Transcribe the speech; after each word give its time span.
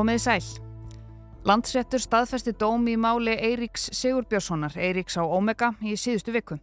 Komiði 0.00 0.20
sæl. 0.22 0.44
Landsréttur 1.44 2.00
staðfesti 2.00 2.54
dóm 2.56 2.86
í 2.88 2.94
máli 2.96 3.34
Eiríks 3.36 3.90
Sigurbjörnssonar, 3.98 4.72
Eiríks 4.80 5.18
á 5.20 5.28
Omega, 5.28 5.74
í 5.84 5.92
síðustu 5.92 6.32
viku. 6.32 6.56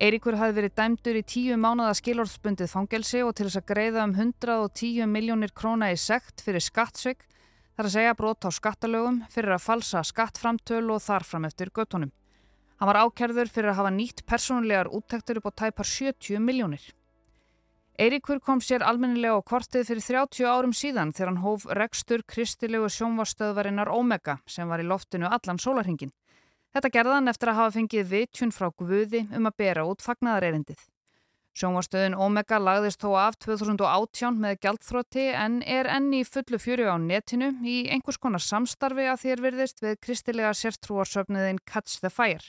Eiríkur 0.00 0.38
hafi 0.40 0.56
verið 0.56 0.72
dæmdur 0.80 1.18
í 1.20 1.22
tíu 1.28 1.58
mánada 1.60 1.92
skilorðsbundið 1.98 2.70
fangelsi 2.72 3.20
og 3.26 3.34
til 3.36 3.50
þess 3.50 3.60
að 3.60 3.66
greiða 3.74 4.06
um 4.08 4.14
110 4.16 5.04
miljónir 5.04 5.52
króna 5.52 5.90
í 5.92 5.98
sekt 6.00 6.40
fyrir 6.40 6.64
skattsvig, 6.64 7.20
þar 7.76 7.90
að 7.90 7.94
segja 7.98 8.16
brot 8.22 8.48
á 8.48 8.50
skattalögum 8.56 9.20
fyrir 9.36 9.52
að 9.58 9.66
falsa 9.66 10.00
skattframtöl 10.00 10.86
og 10.96 11.04
þarfram 11.04 11.50
eftir 11.50 11.74
göttunum. 11.76 12.14
Hann 12.80 12.88
var 12.88 13.02
ákerður 13.04 13.52
fyrir 13.52 13.74
að 13.74 13.82
hafa 13.82 13.92
nýtt 13.98 14.24
persónulegar 14.24 14.88
úttektur 14.88 15.42
upp 15.42 15.52
á 15.52 15.60
tæpar 15.66 15.92
70 15.92 16.40
miljónir. 16.40 16.88
Eiríkur 18.00 18.40
kom 18.40 18.60
sér 18.64 18.80
almennilega 18.88 19.36
á 19.36 19.44
kortið 19.44 19.84
fyrir 19.90 20.04
30 20.06 20.46
árum 20.48 20.72
síðan 20.72 21.10
þegar 21.12 21.28
hann 21.28 21.42
hóf 21.44 21.66
rekstur 21.76 22.22
kristilegu 22.24 22.88
sjónvarstöðvarinnar 22.88 23.90
Omega 23.92 24.38
sem 24.48 24.68
var 24.68 24.80
í 24.80 24.86
loftinu 24.88 25.28
allan 25.28 25.60
sólarhingin. 25.60 26.12
Þetta 26.72 26.88
gerðan 26.88 27.28
eftir 27.28 27.52
að 27.52 27.58
hafa 27.60 27.74
fengið 27.76 28.08
vitjun 28.08 28.54
frá 28.56 28.70
Guði 28.72 29.26
um 29.36 29.50
að 29.50 29.58
bera 29.60 29.84
út 29.84 30.00
fagnadarerindið. 30.00 30.80
Sjónvarstöðin 31.52 32.16
Omega 32.16 32.56
lagðist 32.56 33.02
þó 33.04 33.10
af 33.26 33.36
2018 33.44 34.40
með 34.40 34.56
gjaldþrótti 34.64 35.26
en 35.36 35.60
er 35.60 35.90
enni 35.92 36.22
í 36.22 36.24
fullu 36.24 36.56
fjöru 36.56 36.88
á 36.88 36.96
netinu 36.96 37.52
í 37.60 37.90
einhvers 37.92 38.16
konar 38.16 38.40
samstarfi 38.40 39.04
að 39.04 39.20
þér 39.26 39.44
virðist 39.50 39.84
við 39.84 40.00
kristilega 40.00 40.56
sértrúarsöfniðin 40.56 41.60
Catch 41.68 42.00
the 42.00 42.08
Fire. 42.08 42.40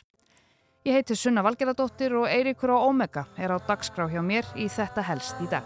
Ég 0.84 0.98
heiti 0.98 1.16
Sunna 1.16 1.40
Valgeradóttir 1.40 2.12
og 2.20 2.26
Eiríkur 2.28 2.74
á 2.76 2.84
Omega 2.84 3.22
er 3.40 3.54
á 3.56 3.58
dagskrá 3.64 4.04
hjá 4.12 4.20
mér 4.20 4.44
í 4.60 4.66
þetta 4.68 5.00
helst 5.08 5.40
í 5.40 5.46
dag. 5.48 5.64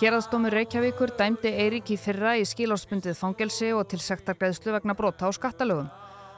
Hérastómur 0.00 0.50
Reykjavíkur 0.50 1.14
dæmdi 1.14 1.54
Eirík 1.54 1.94
í 1.94 2.00
fyrra 2.02 2.34
í 2.34 2.42
skilárspundið 2.42 3.14
fangelsi 3.14 3.70
og 3.78 3.86
til 3.86 4.02
sektargreðslu 4.02 4.74
vegna 4.74 4.98
brota 4.98 5.30
á 5.30 5.32
skattalögum. 5.32 5.86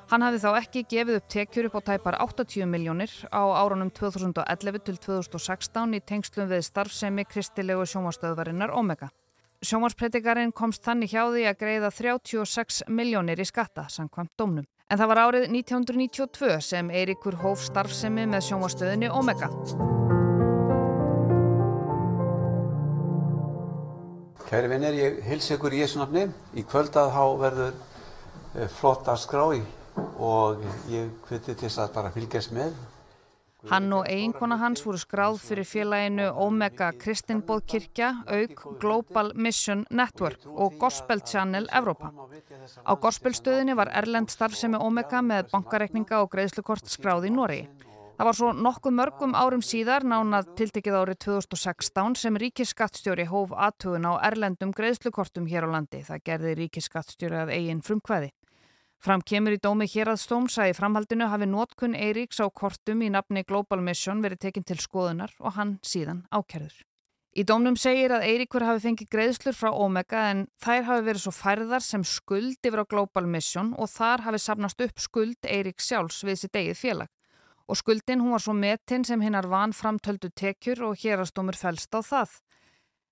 Hann 0.09 0.23
hafði 0.25 0.39
þá 0.41 0.53
ekki 0.56 0.81
gefið 0.89 1.17
upp 1.19 1.25
tekjur 1.28 1.67
upp 1.69 1.75
á 1.77 1.81
tæpar 1.91 2.17
80 2.25 2.64
miljónir 2.64 3.12
á 3.28 3.45
árunum 3.61 3.91
2011 3.92 4.81
til 4.87 4.97
2016 5.05 5.97
í 5.98 6.00
tengslum 6.00 6.48
við 6.48 6.65
starfsemi 6.65 7.27
kristilegu 7.28 7.84
sjónvarstöðvarinnar 7.84 8.73
Omega. 8.73 9.11
Sjónvarspredikarin 9.61 10.55
komst 10.56 10.81
þannig 10.89 11.12
hjá 11.12 11.27
því 11.28 11.45
að 11.50 11.61
greiða 11.61 11.92
36 11.92 12.81
miljónir 12.89 13.37
í 13.37 13.45
skatta, 13.45 13.84
samkvæmt 13.92 14.33
domnum. 14.41 14.65
En 14.89 14.97
það 14.97 15.12
var 15.12 15.23
árið 15.27 15.48
1992 15.53 16.56
sem 16.65 16.89
Eiríkur 16.89 17.37
hóf 17.45 17.69
starfsemi 17.69 18.25
með 18.33 18.48
sjónvarstöðinni 18.48 19.12
Omega. 19.12 19.53
Kæri 24.48 24.72
vinnir, 24.72 24.97
ég 24.97 25.25
hils 25.28 25.53
ykkur 25.53 25.77
í 25.77 25.83
Jésu 25.84 26.00
nafni. 26.00 26.31
Í 26.56 26.65
kvöld 26.65 26.97
að 26.97 27.12
há 27.12 27.25
verður 27.45 27.75
eh, 28.56 28.70
flott 28.81 29.05
að 29.12 29.27
skrá 29.27 29.50
í 29.53 29.67
og 30.19 30.62
ég 30.91 31.11
hviti 31.28 31.55
til 31.55 31.64
þess 31.64 31.83
að 31.84 31.92
bara 31.94 32.14
fylgjast 32.14 32.55
með. 32.56 32.78
Hann 33.66 33.91
og 33.91 34.06
eiginkona 34.06 34.55
hans 34.60 34.84
voru 34.86 35.00
skráð 35.02 35.41
fyrir 35.42 35.66
félaginu 35.66 36.28
Omega 36.44 36.92
Kristinbóð 36.94 37.64
kirkja, 37.66 38.12
auk 38.30 38.62
Global 38.78 39.33
Mission 39.34 39.83
Network 39.91 40.47
og 40.47 40.76
Gospel 40.78 41.25
Channel 41.26 41.66
Evrópa. 41.75 42.12
Á 42.87 42.93
gospelstöðinni 42.94 43.75
var 43.75 43.91
Erlend 43.91 44.31
starfsemi 44.31 44.78
Omega 44.78 45.25
með 45.26 45.50
bankareikninga 45.50 46.22
og 46.22 46.31
greiðslukort 46.37 46.87
skráð 46.87 47.26
í 47.26 47.34
Nóri. 47.34 47.60
Það 48.19 48.26
var 48.26 48.34
svo 48.38 48.53
nokkuð 48.54 48.94
mörgum 48.98 49.34
árum 49.38 49.60
síðar, 49.62 50.06
nánað 50.06 50.54
tiltekið 50.59 50.94
árið 51.00 51.19
2016, 51.26 52.16
sem 52.19 52.38
ríkisskattstjóri 52.43 53.26
hóf 53.31 53.53
aðtugun 53.54 54.06
á 54.10 54.22
Erlendum 54.26 54.70
greiðslukortum 54.75 55.50
hér 55.50 55.66
á 55.66 55.75
landi. 55.75 56.03
Það 56.06 56.25
gerði 56.31 56.54
ríkisskattstjóri 56.62 57.43
að 57.43 57.53
eigin 57.59 57.82
frumkvæði. 57.82 58.32
Fram 58.98 59.22
kemur 59.22 59.54
í 59.54 59.60
dómi 59.62 59.86
hér 59.86 60.10
að 60.10 60.25
stómsa 60.25 60.64
í 60.66 60.75
framhaldinu 60.75 61.28
hafi 61.31 61.47
nótkunn 61.47 61.94
Eiríks 61.94 62.41
á 62.42 62.50
kortum 62.50 63.04
í 63.06 63.10
nafni 63.14 63.44
Global 63.47 63.78
Mission 63.78 64.25
verið 64.25 64.41
tekinn 64.48 64.66
til 64.66 64.81
skoðunar 64.82 65.36
og 65.38 65.54
hann 65.54 65.76
síðan 65.86 66.25
ákerður. 66.34 66.75
Í 67.38 67.44
dómnum 67.47 67.76
segir 67.78 68.10
að 68.10 68.25
Eiríkur 68.26 68.64
hafi 68.66 68.82
fengið 68.82 69.12
greiðslur 69.12 69.54
frá 69.54 69.69
Omega 69.70 70.25
en 70.32 70.41
þær 70.58 70.88
hafi 70.88 71.04
verið 71.06 71.22
svo 71.22 71.32
færðar 71.37 71.84
sem 71.87 72.03
skuld 72.03 72.58
yfir 72.66 72.82
á 72.82 72.91
Global 72.91 73.28
Mission 73.31 73.70
og 73.78 73.92
þar 73.92 74.25
hafi 74.26 74.41
sapnast 74.42 74.82
upp 74.82 74.98
skuld 74.98 75.47
Eiríks 75.47 75.87
sjálfs 75.87 76.25
við 76.26 76.41
sitt 76.41 76.58
eigið 76.58 76.81
félag. 76.81 77.12
Og 77.70 77.78
skuldin 77.78 78.25
hún 78.25 78.34
var 78.34 78.42
svo 78.42 78.56
metinn 78.56 79.06
sem 79.06 79.22
hinnar 79.22 79.47
van 79.47 79.76
framtöldu 79.76 80.32
tekjur 80.34 80.88
og 80.88 80.98
hérastómur 80.98 81.54
fælst 81.54 81.94
á 81.94 82.03
það. 82.03 82.34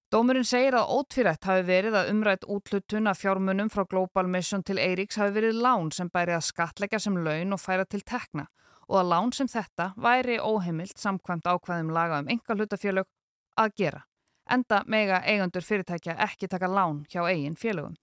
Dómurinn 0.07 0.47
segir 0.47 0.77
að 0.79 0.91
ótvírætt 0.95 1.49
hafi 1.49 1.63
verið 1.67 1.97
að 1.99 2.09
umrætt 2.13 2.45
útlutun 2.47 3.11
af 3.11 3.19
fjármunum 3.19 3.67
frá 3.75 3.83
Global 3.91 4.29
Mission 4.31 4.63
til 4.63 4.79
Eiríks 4.79 5.19
hafi 5.19 5.35
verið 5.35 5.57
lán 5.65 5.89
sem 5.91 6.07
bæri 6.15 6.37
að 6.37 6.45
skatleggja 6.47 7.01
sem 7.03 7.17
laun 7.27 7.57
og 7.57 7.59
færa 7.59 7.83
til 7.91 8.05
tekna 8.07 8.45
og 8.87 9.01
að 9.01 9.09
lán 9.11 9.33
sem 9.35 9.51
þetta 9.51 9.89
væri 9.99 10.37
óheimilt 10.39 11.03
samkvæmt 11.03 11.51
ákvæðum 11.51 11.91
laga 11.97 12.21
um 12.23 12.31
enga 12.31 12.55
hlutafélög 12.55 13.09
að 13.59 13.75
gera. 13.83 14.05
Enda 14.47 14.85
mega 14.87 15.19
eigandur 15.27 15.67
fyrirtækja 15.67 16.15
ekki 16.29 16.47
taka 16.55 16.71
lán 16.71 17.03
hjá 17.11 17.25
eigin 17.27 17.59
félögum. 17.59 17.99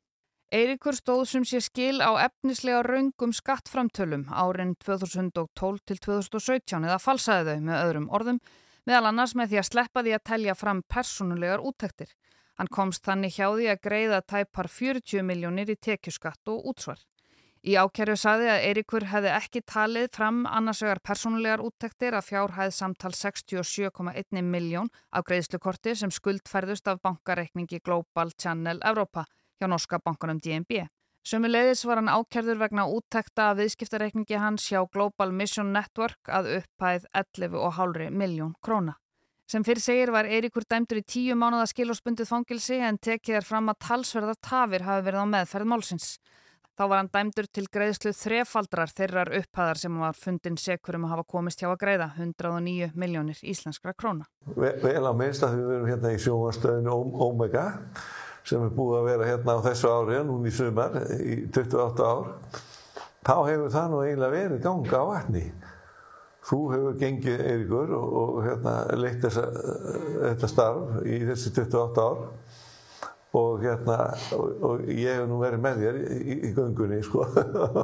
Eiríkur 0.52 1.00
stóð 1.00 1.24
sem 1.32 1.46
sé 1.48 1.64
skil 1.64 2.04
á 2.04 2.20
efnislega 2.26 2.84
raungum 2.84 3.32
skattframtölum 3.32 4.28
árin 4.28 4.76
2012 4.84 5.80
til 5.88 6.04
2017 6.04 6.84
eða 6.84 7.00
falsaði 7.00 7.56
þau 7.56 7.64
með 7.64 7.80
öðrum 7.86 8.12
orðum 8.12 8.44
meðal 8.88 9.10
annars 9.12 9.36
með 9.36 9.54
því 9.54 9.62
að 9.62 9.70
sleppa 9.70 10.04
því 10.04 10.14
að 10.18 10.28
telja 10.30 10.56
fram 10.60 10.84
personulegar 10.96 11.64
úttektir. 11.64 12.12
Hann 12.60 12.70
komst 12.70 13.06
þannig 13.06 13.34
hjá 13.38 13.48
því 13.50 13.72
að 13.72 13.82
greiða 13.88 14.22
tæpar 14.22 14.70
40 14.70 15.26
miljónir 15.26 15.74
í 15.74 15.80
tekjuskatt 15.80 16.54
og 16.54 16.70
útsvar. 16.74 17.02
Í 17.64 17.78
ákerju 17.80 18.18
saði 18.20 18.50
að 18.52 18.66
Eirikur 18.68 19.06
hefði 19.08 19.30
ekki 19.32 19.62
talið 19.64 20.10
fram 20.12 20.42
annarsvegar 20.44 21.00
personulegar 21.00 21.62
úttektir 21.64 22.12
að 22.18 22.28
fjárhæð 22.28 22.74
samtal 22.76 23.14
67,1 23.16 24.44
miljón 24.44 24.92
á 25.16 25.24
greiðslukorti 25.24 25.94
sem 25.96 26.12
skuldferðust 26.12 26.92
af 26.92 27.00
bankareikningi 27.08 27.80
Global 27.80 28.36
Channel 28.36 28.84
Europa 28.84 29.24
hjá 29.56 29.70
norska 29.72 30.02
bankunum 30.04 30.44
DNB. 30.44 30.84
Sumulegðis 31.24 31.86
var 31.88 32.02
hann 32.02 32.12
ákjærður 32.12 32.58
vegna 32.60 32.84
úttekta 32.92 33.46
að 33.54 33.62
viðskiptareikningi 33.62 34.40
hans 34.42 34.66
hjá 34.68 34.82
Global 34.92 35.32
Mission 35.32 35.70
Network 35.72 36.28
að 36.28 36.50
upphæð 36.58 37.06
11,5 37.16 38.10
miljón 38.12 38.52
króna. 38.60 38.98
Sem 39.48 39.64
fyrir 39.64 39.80
segir 39.84 40.12
var 40.12 40.28
Eiríkur 40.28 40.66
dæmdur 40.68 41.00
í 41.00 41.06
tíu 41.08 41.38
mánuða 41.40 41.70
skilóspundið 41.72 42.28
fangilsi 42.28 42.82
en 42.84 43.00
tekið 43.00 43.38
er 43.40 43.48
fram 43.48 43.72
að 43.72 43.80
talsverðar 43.88 44.40
tafir 44.44 44.84
hafi 44.84 45.06
verið 45.06 45.24
á 45.24 45.28
meðferð 45.32 45.70
málsins. 45.72 46.10
Þá 46.74 46.84
var 46.90 47.00
hann 47.00 47.12
dæmdur 47.14 47.48
til 47.54 47.64
greiðslu 47.72 48.12
þrefaldrar 48.18 48.92
þeirrar 48.92 49.32
upphæðar 49.40 49.80
sem 49.80 50.00
var 50.04 50.20
fundin 50.20 50.60
sekur 50.60 50.98
um 50.98 51.06
að 51.08 51.14
hafa 51.14 51.26
komist 51.36 51.64
hjá 51.64 51.70
að 51.70 51.80
greiða 51.86 52.10
109 52.18 52.92
miljónir 53.00 53.40
íslenskra 53.48 53.96
króna. 53.96 54.28
Vel 54.58 55.06
á 55.08 55.14
minnst 55.16 55.46
að 55.48 55.60
við 55.62 55.72
verum 55.72 55.90
hérna 55.92 56.12
í 56.18 56.20
sjóastöðinu 56.26 56.98
Omega 57.30 57.68
sem 58.48 58.64
er 58.64 58.74
búið 58.76 59.00
að 59.00 59.10
vera 59.12 59.28
hérna 59.32 59.58
á 59.58 59.66
þessu 59.68 59.92
ári, 59.92 60.20
núni 60.28 60.52
í 60.52 60.56
sumar, 60.56 60.98
í 61.16 61.38
28 61.48 62.08
ár, 62.08 62.26
þá 63.24 63.36
hefur 63.48 63.70
það 63.72 63.92
nú 63.92 64.02
eiginlega 64.04 64.36
verið 64.38 64.66
ganga 64.66 65.00
á 65.00 65.06
vatni. 65.12 65.46
Þú 66.44 66.60
hefur 66.74 66.98
gengið, 67.00 67.46
Eiríkur, 67.48 67.94
og, 67.96 68.18
og 68.20 68.42
hérna, 68.44 68.74
leitt 69.00 69.24
þessa, 69.24 69.46
þetta 70.18 70.50
starf 70.52 70.98
í 71.08 71.22
þessi 71.30 71.54
28 71.56 72.04
ár 72.04 72.26
og 73.34 73.64
hérna, 73.64 73.96
og, 74.38 74.50
og 74.62 74.82
ég 74.94 75.16
hef 75.18 75.24
nú 75.26 75.40
verið 75.42 75.62
með 75.64 75.80
þér 75.82 75.96
í, 76.04 76.36
í 76.36 76.50
göngunni, 76.54 77.00
sko, 77.02 77.24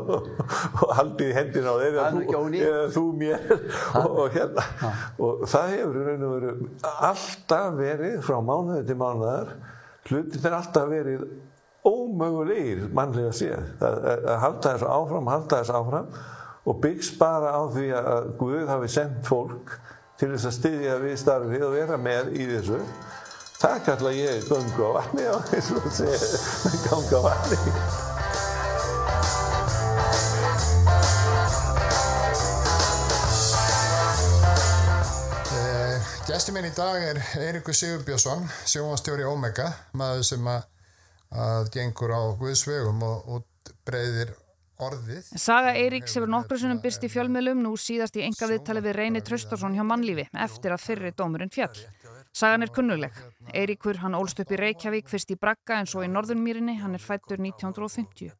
og 0.84 0.92
haldið 1.00 1.32
hendina 1.40 1.74
á 1.74 1.76
þér, 1.80 1.98
eða 1.98 2.10
þú, 2.14 2.76
þú 2.94 3.04
mér, 3.18 3.48
og, 4.04 4.22
hérna, 4.36 4.68
og 5.18 5.42
það 5.50 5.74
hefur 5.74 5.98
raun 6.06 6.28
og 6.28 6.36
veru 6.36 6.54
alltaf 6.92 7.80
verið 7.80 8.20
frá 8.28 8.38
mánuði 8.46 8.86
til 8.92 9.00
mánuðar, 9.00 9.56
hlutin 10.10 10.50
er 10.50 10.58
alltaf 10.58 10.90
verið 10.90 11.24
ómögulegir 11.88 12.90
mannlega 12.96 13.32
séð. 13.36 13.70
Að, 13.84 14.10
halda 14.44 14.74
þessu 14.74 14.90
áfram, 14.96 15.32
halda 15.32 15.62
þessu 15.62 15.78
áfram 15.80 16.12
og 16.70 16.82
byggs 16.84 17.14
bara 17.20 17.54
á 17.56 17.62
því 17.72 17.88
að 18.02 18.28
Guð 18.42 18.68
hafi 18.70 18.92
sendt 18.94 19.24
fólk 19.30 19.78
til 20.20 20.34
þess 20.34 20.50
að 20.50 20.58
styðja 20.58 21.00
við 21.06 21.18
starfið 21.24 21.66
og 21.70 21.74
vera 21.78 22.02
með 22.02 22.36
í 22.36 22.50
þessu. 22.52 22.84
Það 23.60 23.82
kalla 23.88 24.14
ég 24.16 24.46
ganga 24.52 24.86
á 24.86 24.92
vatni 25.00 25.32
og 25.32 25.56
eins 25.56 25.74
og 25.76 25.90
segja 25.96 26.86
ganga 26.90 27.20
á 27.20 27.28
vatni 27.30 28.09
Gæsti 36.50 36.62
minn 36.64 36.72
í 36.72 36.74
dag 36.74 37.04
er 37.06 37.18
Eirikur 37.46 37.76
Sigurbjörnsson, 37.78 38.48
sjónvastjóri 38.66 39.22
Omega, 39.30 39.68
maður 39.94 40.24
sem 40.26 40.48
að, 40.50 40.64
að 41.30 41.68
gengur 41.76 42.10
á 42.10 42.22
Guðsvegum 42.40 43.04
og, 43.06 43.28
og 43.36 43.76
breyðir 43.86 44.32
orðið. 44.82 45.28
Saga 45.38 45.76
Eiríks 45.78 46.18
hefur 46.18 46.32
nokkru 46.34 46.58
sinnum 46.58 46.80
byrst 46.82 47.06
í 47.06 47.12
fjölmiðlum 47.14 47.62
nú 47.62 47.76
síðast 47.78 48.18
í 48.18 48.24
enga 48.26 48.50
viðtali 48.50 48.82
við 48.82 48.98
Reyni 48.98 49.22
Traustarsson 49.28 49.78
hjá 49.78 49.86
mannlífi 49.86 50.26
eftir 50.48 50.74
að 50.74 50.82
fyrri 50.88 51.14
dómurinn 51.14 51.54
fjall. 51.54 51.84
Sagan 52.34 52.66
er 52.66 52.74
kunnuleg. 52.74 53.22
Eiríkur 53.54 54.02
hann 54.02 54.18
ólst 54.18 54.42
upp 54.42 54.50
í 54.50 54.62
Reykjavík 54.64 55.14
fyrst 55.14 55.30
í 55.30 55.38
Bragga 55.38 55.78
en 55.78 55.92
svo 55.92 56.02
í 56.02 56.10
Norðunmýrinni, 56.10 56.80
hann 56.82 56.98
er 56.98 57.06
fættur 57.06 57.38
1950. 57.38 58.34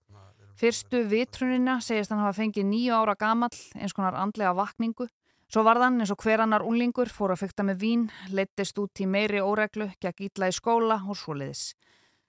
Fyrstu 0.58 1.06
vitrunina 1.14 1.78
segist 1.78 2.10
hann 2.10 2.26
hafa 2.26 2.42
fengið 2.42 2.72
nýju 2.74 2.98
ára 3.04 3.14
gamall 3.22 3.54
eins 3.78 3.94
konar 3.94 4.18
andlega 4.18 4.58
vakningu. 4.58 5.12
Svo 5.50 5.64
varðan 5.66 5.98
eins 5.98 6.12
og 6.14 6.22
hver 6.22 6.44
annar 6.44 6.62
unlingur 6.62 7.10
fór 7.10 7.32
að 7.34 7.42
fykta 7.42 7.64
með 7.66 7.80
vín, 7.82 8.04
leittist 8.30 8.78
út 8.78 9.02
í 9.02 9.08
meiri 9.10 9.40
óreglu, 9.42 9.88
gekk 9.98 10.28
ítla 10.28 10.52
í 10.52 10.54
skóla 10.54 11.00
og 11.10 11.18
svoleiðis. 11.18 11.72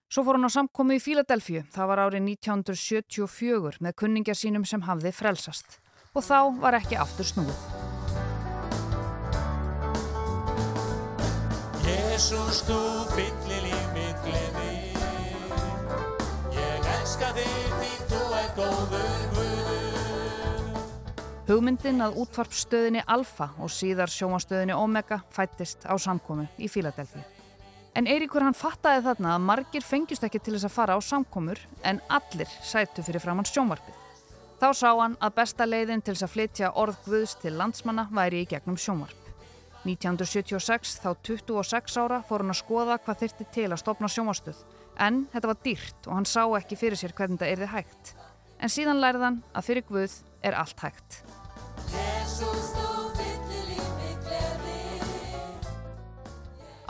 Svo 0.09 0.25
fór 0.25 0.39
hann 0.39 0.49
á 0.49 0.57
samkomi 0.57 0.97
í 0.97 1.03
Fíladelfíu, 1.05 1.67
það 1.69 1.91
var 1.93 2.01
árið 2.07 2.25
1974 2.31 3.85
með 3.85 3.97
kunningja 4.01 4.35
sínum 4.35 4.65
sem 4.65 4.81
hafði 4.89 5.13
frelsast. 5.13 5.77
Og 6.17 6.25
þá 6.25 6.39
var 6.65 6.79
ekki 6.81 6.97
aftur 6.97 7.29
snúið. 7.29 7.61
Jésús, 11.85 12.65
þú 12.65 12.81
fyllir 13.13 13.69
í 13.69 13.83
mig 13.93 14.17
gleði 14.25 14.73
Ég 16.57 16.89
elska 16.97 17.35
þig 17.37 17.69
því 17.77 17.93
þú 18.15 18.25
er 18.41 18.51
góður 18.57 19.30
Hugmyndin 21.51 21.99
að 21.99 22.21
útvarpstöðinni 22.23 23.01
Alfa 23.11 23.49
og 23.59 23.73
síðar 23.75 24.11
sjómastöðinni 24.13 24.75
Omega 24.79 25.17
fættist 25.35 25.83
á 25.83 25.99
samkomi 25.99 26.45
í 26.63 26.69
Fíladelfíu. 26.71 27.25
En 27.99 28.07
Eiríkur 28.07 28.45
hann 28.47 28.55
fattaði 28.55 29.01
þarna 29.09 29.33
að 29.35 29.49
margir 29.49 29.83
fengjust 29.83 30.23
ekki 30.29 30.39
til 30.39 30.55
þess 30.55 30.69
að 30.69 30.75
fara 30.77 30.95
á 30.95 31.01
samkomur 31.03 31.59
en 31.83 31.99
allir 32.07 32.53
sætu 32.63 33.03
fyrir 33.03 33.25
framann 33.25 33.49
sjónvarpið. 33.51 33.97
Þá 34.63 34.69
sá 34.79 34.87
hann 34.93 35.17
að 35.19 35.35
besta 35.41 35.67
leiðin 35.67 36.05
til 36.07 36.15
þess 36.15 36.29
að 36.29 36.33
flytja 36.37 36.71
orð 36.85 37.03
Guðs 37.09 37.35
til 37.43 37.57
landsmanna 37.59 38.07
væri 38.15 38.45
í 38.45 38.49
gegnum 38.53 38.79
sjónvarp. 38.79 39.19
1976, 39.83 40.95
þá 41.03 41.11
26 41.33 41.99
ára, 41.99 42.23
fór 42.31 42.45
hann 42.45 42.55
að 42.55 42.61
skoða 42.63 43.01
hvað 43.03 43.25
þyrti 43.25 43.49
til 43.59 43.67
að 43.73 43.83
stopna 43.83 44.13
sjónvarstöð. 44.13 44.63
En 45.03 45.25
þetta 45.35 45.51
var 45.51 45.63
dýrt 45.67 46.07
og 46.07 46.15
hann 46.15 46.31
sá 46.31 46.45
ekki 46.61 46.79
fyrir 46.79 47.01
sér 47.01 47.17
hvernig 47.17 47.43
þetta 47.43 47.53
erði 47.57 47.73
hægt. 47.75 48.15
En 48.63 48.71
síðan 48.71 49.03
lærði 49.03 49.27
hann 49.33 49.43
að 49.51 49.71
fyrir 49.73 49.89
Guð 49.91 50.21
er 50.47 50.55
allt 50.63 50.87
hægt. 50.87 51.23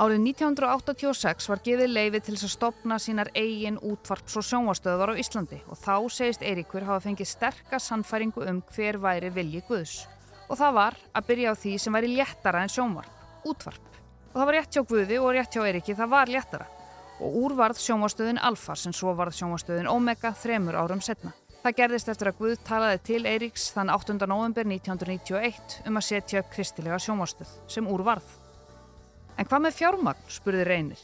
Árið 0.00 0.23
1986 0.31 1.44
var 1.50 1.61
gefið 1.61 1.91
leiði 1.93 2.20
til 2.25 2.32
þess 2.32 2.47
að 2.47 2.52
stopna 2.55 2.97
sínar 2.97 3.29
eigin 3.37 3.75
útvarps- 3.85 4.38
og 4.41 4.47
sjónvastöðar 4.49 5.12
á 5.12 5.20
Íslandi 5.20 5.58
og 5.69 5.76
þá 5.76 6.08
segist 6.08 6.41
Eiríkur 6.41 6.87
hafa 6.88 7.02
fengið 7.05 7.29
sterkast 7.29 7.91
sannfæringu 7.91 8.47
um 8.49 8.62
hver 8.73 8.97
væri 8.97 9.29
vilji 9.35 9.61
Guðs. 9.69 10.06
Og 10.49 10.56
það 10.56 10.73
var 10.79 10.97
að 11.12 11.29
byrja 11.29 11.52
á 11.52 11.61
því 11.61 11.75
sem 11.85 11.93
væri 11.93 12.14
léttara 12.17 12.64
en 12.64 12.73
sjónvarp, 12.73 13.12
útvarp. 13.44 14.00
Og 14.32 14.41
það 14.41 14.49
var 14.49 14.56
rétt 14.56 14.73
hjá 14.73 14.87
Guði 14.88 15.20
og 15.20 15.31
rétt 15.37 15.52
hjá 15.52 15.69
Eiríki, 15.69 15.99
það 16.00 16.12
var 16.17 16.32
léttara. 16.32 16.73
Og 17.20 17.38
úr 17.44 17.58
varð 17.61 17.85
sjónvastöðin 17.85 18.41
Alfa 18.41 18.81
sem 18.81 18.96
svo 18.96 19.12
varð 19.12 19.37
sjónvastöðin 19.37 19.93
Omega 19.93 20.32
þremur 20.32 20.81
árum 20.81 21.05
setna. 21.05 21.37
Það 21.61 21.76
gerðist 21.76 22.08
eftir 22.08 22.32
að 22.32 22.41
Guð 22.41 22.61
talaði 22.64 23.05
til 23.05 23.26
Eiríks 23.29 23.69
þann 23.76 23.93
8. 23.93 24.17
november 24.25 24.64
1991 24.64 25.82
um 25.85 26.00
að 26.00 26.08
setja 26.08 26.41
upp 26.41 26.55
kristilega 26.56 26.96
sjónvastöð 26.96 27.58
sem 27.69 27.85
úr 27.85 28.00
varð. 28.00 28.40
En 29.41 29.49
hvað 29.49 29.63
með 29.65 29.77
fjármagn, 29.79 30.25
spurði 30.29 30.65
Reynir. 30.69 31.03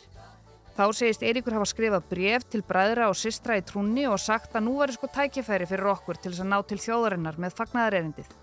Þá 0.76 0.82
segist 0.92 1.22
Eiríkur 1.24 1.54
hafa 1.56 1.66
skrifað 1.70 2.08
bref 2.10 2.42
til 2.52 2.60
bræðra 2.68 3.06
og 3.08 3.16
sistra 3.16 3.54
í 3.56 3.62
trúnni 3.64 4.02
og 4.10 4.18
sagt 4.20 4.52
að 4.58 4.66
nú 4.66 4.74
var 4.76 4.90
sko 4.92 5.08
tækifæri 5.08 5.64
fyrir 5.70 5.88
okkur 5.94 6.18
til 6.20 6.34
þess 6.34 6.42
að 6.44 6.50
ná 6.50 6.58
til 6.68 6.76
þjóðarinnar 6.82 7.38
með 7.40 7.54
fagnæðarerindið. 7.56 8.34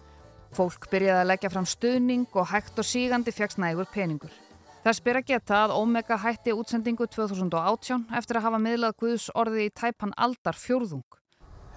Fólk 0.58 0.88
byrjaði 0.90 1.22
að 1.22 1.30
leggja 1.30 1.52
fram 1.54 1.68
stuðning 1.70 2.26
og 2.34 2.50
hægt 2.50 2.82
og 2.82 2.88
sígandi 2.90 3.36
fegst 3.38 3.62
nægur 3.62 3.86
peningur. 3.94 4.34
Það 4.82 4.98
spyr 4.98 5.20
að 5.22 5.30
geta 5.30 5.60
að 5.68 5.76
Omega 5.78 6.18
hætti 6.26 6.58
útsendingu 6.58 7.06
2018 7.14 8.10
eftir 8.18 8.42
að 8.42 8.48
hafa 8.48 8.64
miðlað 8.66 8.98
Guðs 9.04 9.30
orði 9.38 9.68
í 9.68 9.76
tæpan 9.78 10.18
aldar 10.18 10.58
fjórðung. 10.58 11.06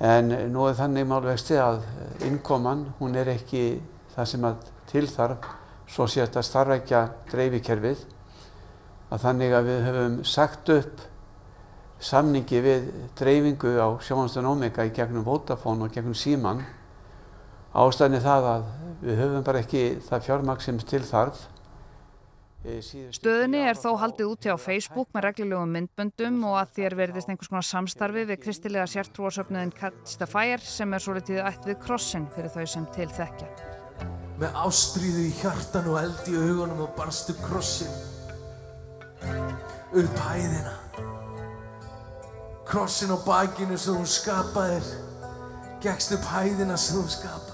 En 0.00 0.32
nú 0.56 0.64
er 0.70 0.80
þannig 0.80 1.04
málvegsti 1.12 1.60
að 1.60 1.84
innkoman, 2.24 2.88
hún 2.96 3.20
er 3.20 3.28
ekki 3.36 3.76
það 4.16 4.32
sem 4.32 4.48
að 4.48 4.66
tilþarf 4.88 5.52
svo 5.86 6.06
sé 6.10 6.24
þetta 6.24 6.42
starfækja 6.44 7.02
dreifikerfið 7.30 8.06
að 9.12 9.22
þannig 9.22 9.54
að 9.54 9.68
við 9.70 9.84
höfum 9.86 10.16
sagt 10.26 10.72
upp 10.74 11.04
samningi 12.02 12.62
við 12.64 12.88
dreifingu 13.16 13.76
á 13.78 13.88
sjónastöðun 14.04 14.50
Omega 14.52 14.84
í 14.84 14.92
gegnum 14.94 15.24
Vodafone 15.24 15.86
og 15.86 15.94
gegnum 15.94 16.16
Síman 16.16 16.64
ástæðinni 17.76 18.22
það 18.24 18.48
að 18.52 18.64
við 19.02 19.20
höfum 19.20 19.44
bara 19.46 19.62
ekki 19.64 19.84
það 20.06 20.26
fjármaks 20.30 20.68
sem 20.68 20.80
til 20.80 21.02
þarf. 21.04 21.44
Stöðinni 23.14 23.60
er 23.62 23.78
þó 23.78 23.92
haldið 24.00 24.32
úti 24.32 24.50
á 24.50 24.56
Facebook 24.58 25.12
með 25.14 25.28
reglilegu 25.28 25.68
myndböndum 25.70 26.40
og 26.48 26.58
að 26.64 26.72
þér 26.80 26.98
verðist 27.02 27.30
einhvers 27.30 27.52
konar 27.52 27.68
samstarfi 27.68 28.26
við 28.26 28.42
kristilega 28.42 28.88
sértrúarsöfnuðin 28.90 29.74
Catch 29.76 30.18
the 30.18 30.26
Fire 30.26 30.62
sem 30.64 30.96
er 30.96 31.04
svo 31.04 31.14
litið 31.14 31.44
ætt 31.46 31.68
við 31.68 31.82
krossin 31.84 32.26
fyrir 32.34 32.50
þau 32.56 32.64
sem 32.74 32.92
til 32.96 33.10
þekkja. 33.12 33.75
Með 34.36 34.58
ástríðu 34.66 35.22
í 35.24 35.32
hjartan 35.38 35.88
og 35.88 35.98
eld 36.02 36.28
í 36.28 36.36
augunum 36.36 36.84
og 36.84 36.92
barstu 36.98 37.32
krossin 37.40 37.92
upp 39.96 40.18
hæðina. 40.20 40.74
Krossin 42.66 43.14
á 43.14 43.18
bakinu 43.24 43.78
sem 43.80 43.96
þú 43.96 44.08
skapaðir, 44.10 44.88
gegst 45.80 46.12
upp 46.18 46.26
hæðina 46.34 46.76
sem 46.76 46.98
þú 46.98 47.14
skapaðir. 47.14 47.52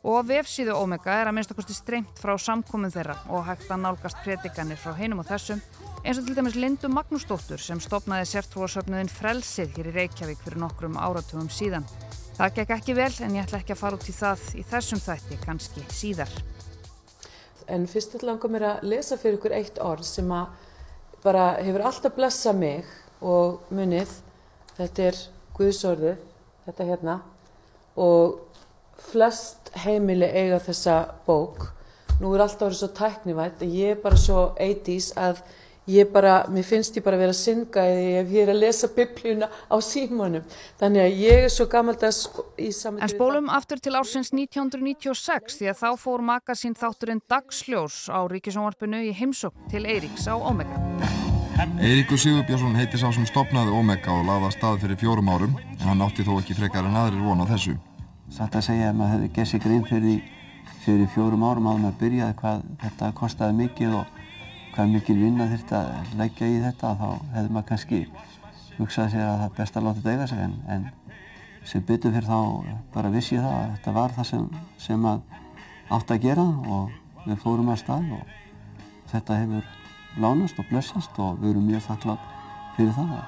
Og 0.00 0.24
vefsíðu 0.24 0.74
Omega 0.80 1.12
er 1.20 1.28
að 1.28 1.36
minnst 1.36 1.50
okkursti 1.52 1.76
streymt 1.76 2.18
frá 2.18 2.32
samkomin 2.40 2.90
þeirra 2.90 3.18
og 3.28 3.44
hægt 3.44 3.68
að 3.68 3.82
nálgast 3.84 4.22
predikanir 4.24 4.80
frá 4.80 4.94
heinum 4.96 5.20
og 5.20 5.28
þessum 5.28 5.60
eins 6.00 6.16
og 6.16 6.24
til 6.24 6.38
dæmis 6.38 6.56
Lindu 6.56 6.88
Magnúsdóttur 6.88 7.60
sem 7.60 7.82
stopnaði 7.84 8.30
sértrúarsöfnuðin 8.30 9.12
Frelsið 9.12 9.76
hér 9.76 9.90
í 9.90 9.94
Reykjavík 9.98 10.40
fyrir 10.40 10.62
nokkrum 10.64 10.96
áratugum 10.96 11.52
síðan. 11.52 11.84
Það 12.38 12.54
gekk 12.56 12.72
ekki 12.76 12.96
vel 12.96 13.12
en 13.24 13.36
ég 13.36 13.44
ætla 13.44 13.60
ekki 13.60 13.74
að 13.74 13.80
fara 13.82 13.98
út 13.98 14.08
í 14.08 14.14
það 14.16 14.44
í 14.56 14.64
þessum 14.70 15.02
þætti, 15.04 15.38
kannski 15.44 15.84
síðar. 15.92 16.32
En 17.70 17.86
fyrst 17.90 18.16
ætla 18.16 18.32
langar 18.32 18.52
mér 18.52 18.66
að 18.70 18.86
lesa 18.92 19.18
fyrir 19.20 19.38
ykkur 19.38 19.54
eitt 19.58 19.80
orð 19.84 20.06
sem 20.08 20.30
að 20.34 20.54
bara 21.24 21.50
hefur 21.60 21.84
alltaf 21.84 22.16
blessað 22.16 22.56
mig 22.62 22.94
og 23.20 23.60
munið, 23.74 24.12
þetta 24.78 25.10
er 25.10 25.20
Guðsorðið, 25.58 26.22
þetta 26.64 26.86
hérna 26.88 27.16
og 28.00 28.38
flest 29.10 29.70
heimili 29.84 30.28
eiga 30.28 30.60
þessa 30.64 30.96
bók. 31.26 31.66
Nú 32.20 32.32
er 32.34 32.44
alltaf 32.44 32.68
verið 32.68 32.80
svo 32.80 32.90
tæknivægt 32.96 33.64
að 33.64 33.76
ég 33.76 33.94
er 33.94 34.00
bara 34.00 34.18
svo 34.20 34.50
80's 34.56 35.12
að 35.20 35.42
ég 35.90 36.10
bara, 36.12 36.34
mér 36.52 36.66
finnst 36.66 36.96
ég 36.98 37.04
bara 37.04 37.18
að 37.18 37.24
vera 37.24 37.34
að 37.34 37.40
synga 37.40 37.84
eða 37.86 38.22
ég 38.22 38.38
er 38.42 38.52
að 38.52 38.60
lesa 38.62 38.90
biblíuna 38.94 39.48
á 39.50 39.76
símónum. 39.82 40.44
Þannig 40.80 41.04
að 41.04 41.22
ég 41.24 41.46
er 41.46 41.52
svo 41.52 41.66
gammaldags 41.70 42.20
í 42.60 42.70
saman... 42.76 43.02
En 43.04 43.12
spólum 43.12 43.50
aftur 43.52 43.82
til 43.82 43.96
ársins 43.98 44.32
1996 44.34 45.58
því 45.60 45.72
að 45.72 45.80
þá 45.82 45.90
fór 46.04 46.24
magasín 46.26 46.76
þátturinn 46.78 47.22
Dagsljós 47.30 48.06
á 48.12 48.22
Ríkisónvarpinu 48.30 49.02
í 49.08 49.12
heimsók 49.16 49.56
til 49.72 49.84
Eiríks 49.86 50.28
á 50.30 50.34
Omega. 50.38 50.78
Eiríkur 51.80 52.16
Sigurbjörnsson 52.16 52.76
heiti 52.78 52.96
sá 52.96 53.10
sem 53.12 53.26
stopnaði 53.28 53.74
Omega 53.76 54.14
og 54.14 54.24
laða 54.28 54.48
stað 54.54 54.78
fyrir 54.84 54.98
fjórum 55.00 55.28
árum 55.28 55.58
en 55.60 55.82
hann 55.84 56.04
átti 56.06 56.24
þó 56.24 56.38
ekki 56.38 56.56
frekar 56.56 56.86
en 56.88 56.96
aðrir 56.96 57.24
von 57.26 57.42
á 57.44 57.46
þessu. 57.50 57.74
Satt 58.32 58.56
að 58.56 58.64
segja 58.70 58.88
að 58.88 58.96
maður 59.00 59.12
hefði 59.16 59.28
gessið 59.36 59.64
grein 59.66 59.84
fyrir, 59.88 60.22
fyrir 60.86 61.10
fjórum 61.12 61.44
árum 61.44 61.68
að 61.88 61.98
byrja 62.00 62.30
hvað 62.40 62.64
þetta 62.84 63.10
kostiði 63.18 63.58
mikið 63.58 63.98
og 63.98 64.19
hvað 64.80 64.94
mikil 64.94 65.18
vinna 65.20 65.44
þurfti 65.44 65.74
að 65.76 66.12
leggja 66.16 66.46
í 66.48 66.60
þetta 66.62 66.90
þá 66.96 67.08
hefði 67.34 67.50
maður 67.52 67.66
kannski 67.68 67.98
hugsað 68.78 69.10
sér 69.12 69.26
að 69.26 69.34
það 69.40 69.44
er 69.44 69.56
best 69.58 69.74
að 69.76 69.84
láta 69.84 69.98
þetta 69.98 70.12
eiga 70.14 70.28
sig 70.30 70.40
en, 70.40 70.54
en 70.72 70.82
sem 71.68 71.82
byttu 71.90 72.12
fyrir 72.14 72.28
þá 72.30 72.40
bara 72.94 73.12
vissi 73.12 73.36
ég 73.36 73.44
það 73.44 73.56
að 73.58 73.74
þetta 73.74 73.90
var 73.98 74.10
það 74.16 74.26
sem, 74.30 74.46
sem 74.80 75.04
átt 75.10 76.14
að 76.16 76.22
gera 76.24 76.46
og 76.78 76.84
við 77.26 77.36
fórum 77.44 77.68
að 77.74 77.82
stað 77.82 78.08
og 78.16 78.24
þetta 79.12 79.38
hefur 79.42 79.64
lánast 80.24 80.56
og 80.62 80.70
blessast 80.72 81.20
og 81.20 81.36
við 81.42 81.52
erum 81.52 81.68
mjög 81.68 81.84
þakklátt 81.90 82.24
fyrir 82.78 82.96
það. 82.96 83.20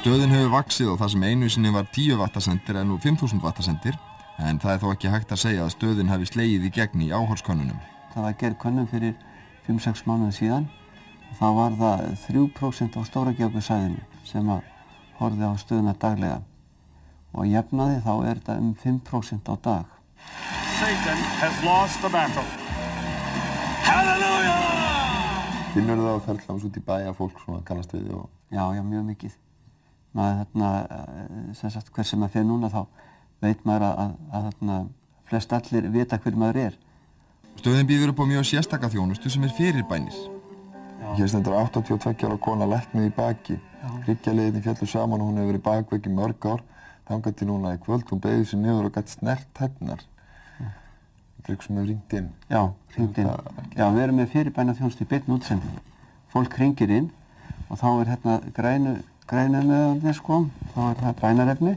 Stöðin 0.00 0.30
hefur 0.32 0.54
vaksið 0.54 0.86
og 0.88 0.94
það 0.96 1.10
sem 1.12 1.24
einu 1.28 1.48
sinni 1.52 1.70
var 1.74 1.88
10 1.92 2.14
vattasendir 2.16 2.76
er 2.80 2.86
nú 2.88 2.94
5000 3.04 3.42
vattasendir 3.42 3.98
en 4.40 4.56
það 4.62 4.70
er 4.72 4.78
þó 4.80 4.84
ekki 4.94 5.10
hægt 5.12 5.32
að 5.34 5.40
segja 5.42 5.66
að 5.66 5.74
stöðin 5.74 6.08
hafi 6.08 6.28
slegið 6.30 6.62
í 6.64 6.70
gegn 6.72 7.02
í 7.04 7.08
áhórskönnunum. 7.12 7.76
Það 8.14 8.24
var 8.24 8.38
gerð 8.40 8.56
könnum 8.62 8.86
fyrir 8.88 9.12
5-6 9.66 10.06
mánuði 10.08 10.32
síðan 10.38 10.64
og 11.28 11.34
þá 11.36 11.44
var 11.58 11.76
það 11.82 12.04
3% 12.22 12.96
á 12.96 13.00
stóra 13.10 13.34
geokursæðinu 13.42 14.24
sem 14.30 14.48
að 14.54 14.70
horfið 15.18 15.44
á 15.52 15.54
stöðuna 15.60 15.94
daglega 16.06 16.40
og 17.36 17.52
jefnaði 17.52 18.00
þá 18.08 18.10
er 18.14 18.40
þetta 18.40 18.56
um 18.56 18.72
5% 18.86 19.52
á 19.52 19.54
dag. 19.68 19.84
Satan 20.80 21.22
has 21.44 21.60
lost 21.66 22.00
the 22.00 22.14
battle. 22.16 22.48
Finnur 25.76 26.00
það 26.00 26.16
á 26.16 26.24
ferðlams 26.24 26.66
út 26.72 26.80
í 26.80 26.86
bæ 26.88 26.96
að 27.02 27.14
fólk 27.20 27.44
svona 27.44 27.60
kannast 27.68 27.92
við 27.92 28.08
og... 28.16 28.26
Já, 28.48 28.64
já, 28.72 28.80
mjög 28.80 29.06
mikið. 29.12 29.38
Maður, 30.16 30.40
þarna, 30.40 30.70
eh, 30.90 31.54
sem 31.54 31.70
sagt, 31.70 31.92
hver 31.94 32.06
sem 32.06 32.20
maður 32.20 32.36
fer 32.38 32.46
núna 32.48 32.70
þá 32.72 32.80
veit 33.40 33.64
maður 33.64 33.86
að, 33.86 34.00
að, 34.02 34.14
að 34.32 34.46
þarna, 34.48 34.78
flest 35.30 35.52
allir 35.54 35.88
vita 35.94 36.18
hver 36.18 36.38
maður 36.42 36.60
er. 36.66 36.78
Stöðin 37.60 37.88
býður 37.88 38.12
upp 38.12 38.22
á 38.24 38.30
mjög 38.30 38.46
sérstaka 38.48 38.90
þjónustu 38.90 39.30
sem 39.30 39.44
er 39.46 39.54
fyrir 39.54 39.86
bænir. 39.86 40.16
Hér 41.16 41.28
stendur 41.30 41.56
82 41.56 42.26
ára 42.26 42.38
kona 42.40 42.68
læknið 42.68 43.08
í 43.08 43.12
baki. 43.16 43.56
Hryggjarliðin 44.04 44.62
fjallu 44.64 44.86
saman 44.88 45.22
og 45.22 45.30
hún 45.30 45.40
hefur 45.40 45.52
verið 45.52 45.64
bakveik 45.66 46.06
í 46.06 46.12
mörg 46.14 46.46
ár. 46.46 46.62
Þangað 47.08 47.36
til 47.40 47.48
núna 47.48 47.74
í 47.74 47.80
kvöld, 47.82 48.06
hún 48.10 48.22
beigði 48.22 48.46
sér 48.50 48.60
niður 48.62 48.88
og 48.90 48.94
gætt 48.94 49.14
snert 49.14 49.60
hennar. 49.62 50.04
Þetta 50.60 51.48
er 51.48 51.54
eitthvað 51.54 51.66
sem 51.66 51.78
hefur 51.80 51.88
ringt 51.90 52.16
inn. 52.18 52.28
Já, 52.52 52.60
ringt 52.96 53.18
inn. 53.18 53.30
Já, 53.74 53.86
við 53.96 54.02
erum 54.04 54.20
með 54.20 54.34
fyrirbæna 54.34 54.76
þjónustu 54.78 55.06
í 55.06 55.10
byrn 55.10 55.34
útsendingu. 55.36 55.82
Fólk 56.30 56.58
ringir 56.60 56.92
inn 56.94 57.08
og 57.66 57.80
þá 57.80 57.88
er 57.90 58.12
hérna 58.12 58.36
grænu, 58.54 58.94
meðanir 59.30 60.14
sko, 60.14 60.46
þá 60.74 60.80
er 60.90 60.96
það 61.00 61.20
bænarefni. 61.20 61.76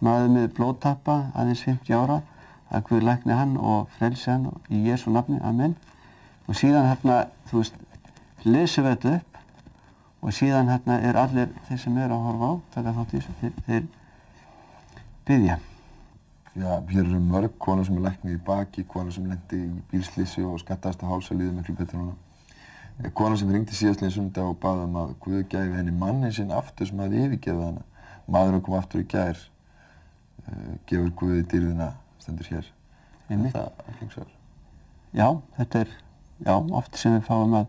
Maður 0.00 0.28
með 0.32 0.46
blóttappa, 0.56 1.16
aðeins 1.34 1.62
50 1.64 1.96
ára, 1.96 2.20
að 2.70 2.84
Guð 2.88 3.02
lækni 3.04 3.32
hann 3.36 3.56
og 3.56 3.88
frelsi 3.98 4.30
hann 4.30 4.46
í 4.70 4.82
Jésu 4.88 5.10
nafni, 5.10 5.40
amen. 5.42 5.76
Og 6.48 6.56
síðan 6.56 6.88
hérna, 6.88 7.26
þú 7.50 7.60
veist, 7.60 7.74
lesum 8.44 8.84
við 8.84 8.96
þetta 8.96 9.16
upp 9.16 9.26
og 10.20 10.36
síðan 10.36 10.68
hérna 10.68 11.00
er 11.00 11.16
allir 11.16 11.50
þeir 11.68 11.80
sem 11.80 11.98
eru 11.98 12.16
að 12.16 12.24
horfa 12.28 12.48
á, 12.48 12.54
taka 12.74 12.94
þátt 12.96 13.12
í 13.12 13.20
þessu, 13.20 13.52
þeir, 13.66 13.84
byggja. 15.28 15.58
Já, 16.60 16.72
hér 16.90 17.04
eru 17.04 17.20
mörg 17.22 17.54
konar 17.62 17.86
sem 17.86 17.96
er 17.96 18.08
læknið 18.08 18.34
í 18.34 18.42
baki, 18.44 18.84
konar 18.84 19.14
sem 19.14 19.28
lendi 19.30 19.60
í 19.64 19.84
bílslýsi 19.92 20.44
og 20.44 20.60
skattast 20.60 21.04
að 21.04 21.14
hálsa 21.14 21.36
líður 21.36 21.60
miklu 21.60 21.76
betur 21.78 22.02
núna. 22.02 22.16
Konar 23.08 23.38
sem 23.40 23.48
ringdi 23.48 23.76
síðastlega 23.76 24.12
sundag 24.12 24.50
og 24.50 24.58
baði 24.60 24.84
um 24.84 24.98
að 25.00 25.14
Guð 25.24 25.40
gæfi 25.48 25.72
henni 25.76 25.94
mannin 25.96 26.34
sinn 26.36 26.52
aftur 26.52 26.88
sem 26.88 27.00
hafði 27.00 27.22
yfirgefið 27.24 27.62
hana. 27.64 27.82
Maðurinn 28.30 28.64
kom 28.66 28.76
aftur 28.76 29.00
í 29.00 29.06
gær, 29.08 29.40
uh, 30.44 30.74
gefur 30.90 31.10
Guði 31.22 31.46
dýrðina, 31.48 31.88
stendur 32.20 32.50
hér. 32.52 32.68
Einmitt. 33.30 33.56
Þetta 33.56 33.88
er 33.88 33.98
klingsverð. 33.98 34.36
Já, 35.16 35.26
þetta 35.56 35.84
er, 35.86 35.96
já, 36.44 36.54
oft 36.82 37.00
sem 37.00 37.16
við 37.16 37.26
fáum 37.30 37.56
að, 37.62 37.68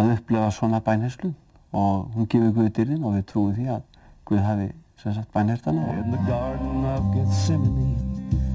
að 0.00 0.12
upplefa 0.16 0.50
svona 0.56 0.82
bænherslu 0.88 1.34
og 1.76 2.08
hún 2.16 2.30
gefur 2.32 2.56
Guði 2.56 2.76
dyrðin 2.80 3.04
og 3.04 3.18
við 3.18 3.26
trúum 3.32 3.56
því 3.58 3.72
að 3.76 3.82
Guð 4.30 4.46
hafi 4.46 4.70
sem 5.02 5.16
sagt 5.16 5.32
bænhertana. 5.36 5.84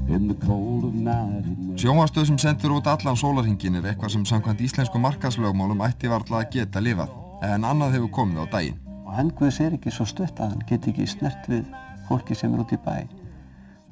Sjónvastöð 0.06 2.28
sem 2.28 2.36
sendur 2.38 2.76
út 2.76 2.86
allan 2.86 3.16
sólarhingin 3.18 3.74
er 3.80 3.88
eitthvað 3.90 4.12
sem 4.14 4.24
samkvæmt 4.28 4.60
íslensku 4.62 4.98
markaslögmálum 5.02 5.82
ætti 5.82 6.06
varla 6.10 6.44
að 6.44 6.50
geta 6.54 6.80
lifað, 6.80 7.10
en 7.42 7.64
annað 7.66 7.94
hefur 7.96 8.10
komið 8.20 8.42
á 8.42 8.46
daginn. 8.52 8.78
Og 9.02 9.12
henn 9.16 9.32
Guðs 9.34 9.58
er 9.64 9.72
ekki 9.74 9.90
svo 9.90 10.04
stutt 10.06 10.38
að 10.38 10.50
hann 10.52 10.66
geti 10.68 10.92
ekki 10.92 11.06
snert 11.10 11.48
við 11.50 11.64
fólki 12.06 12.34
sem 12.38 12.54
er 12.54 12.62
út 12.62 12.74
í 12.74 12.78
bæ. 12.84 12.96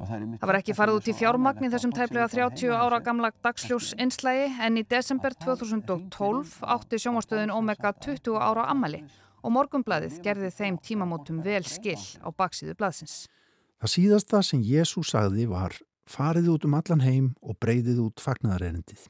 Það 0.04 0.47
var 0.47 0.59
ekki 0.59 0.76
farið 0.78 0.99
út 1.00 1.11
í 1.11 1.14
fjármagn 1.18 1.66
í 1.66 1.71
þessum 1.73 1.94
tæplega 1.94 2.28
30 2.30 2.76
ára 2.78 2.99
gamla 3.02 3.30
dagsljós 3.42 3.88
einslægi 3.99 4.47
en 4.62 4.78
í 4.78 4.85
desember 4.87 5.33
2012 5.44 6.62
átti 6.76 6.97
sjónvastöðin 7.02 7.54
Omega 7.54 7.90
20 7.94 8.38
ára 8.38 8.68
ammali 8.71 9.00
og 9.42 9.54
morgumblæðið 9.54 10.21
gerði 10.23 10.50
þeim 10.54 10.78
tímamótum 10.78 11.42
vel 11.42 11.64
skil 11.66 11.99
á 12.23 12.30
baksíðu 12.30 12.75
blaðsins. 12.78 13.26
Það 13.83 13.94
síðasta 13.97 14.42
sem 14.47 14.62
Jésús 14.64 15.11
sagði 15.14 15.49
var 15.50 15.75
farið 16.11 16.50
út 16.54 16.64
um 16.68 16.76
allan 16.78 17.04
heim 17.04 17.32
og 17.42 17.58
breyðið 17.62 18.00
út 18.04 18.23
fagnadarerendið. 18.23 19.06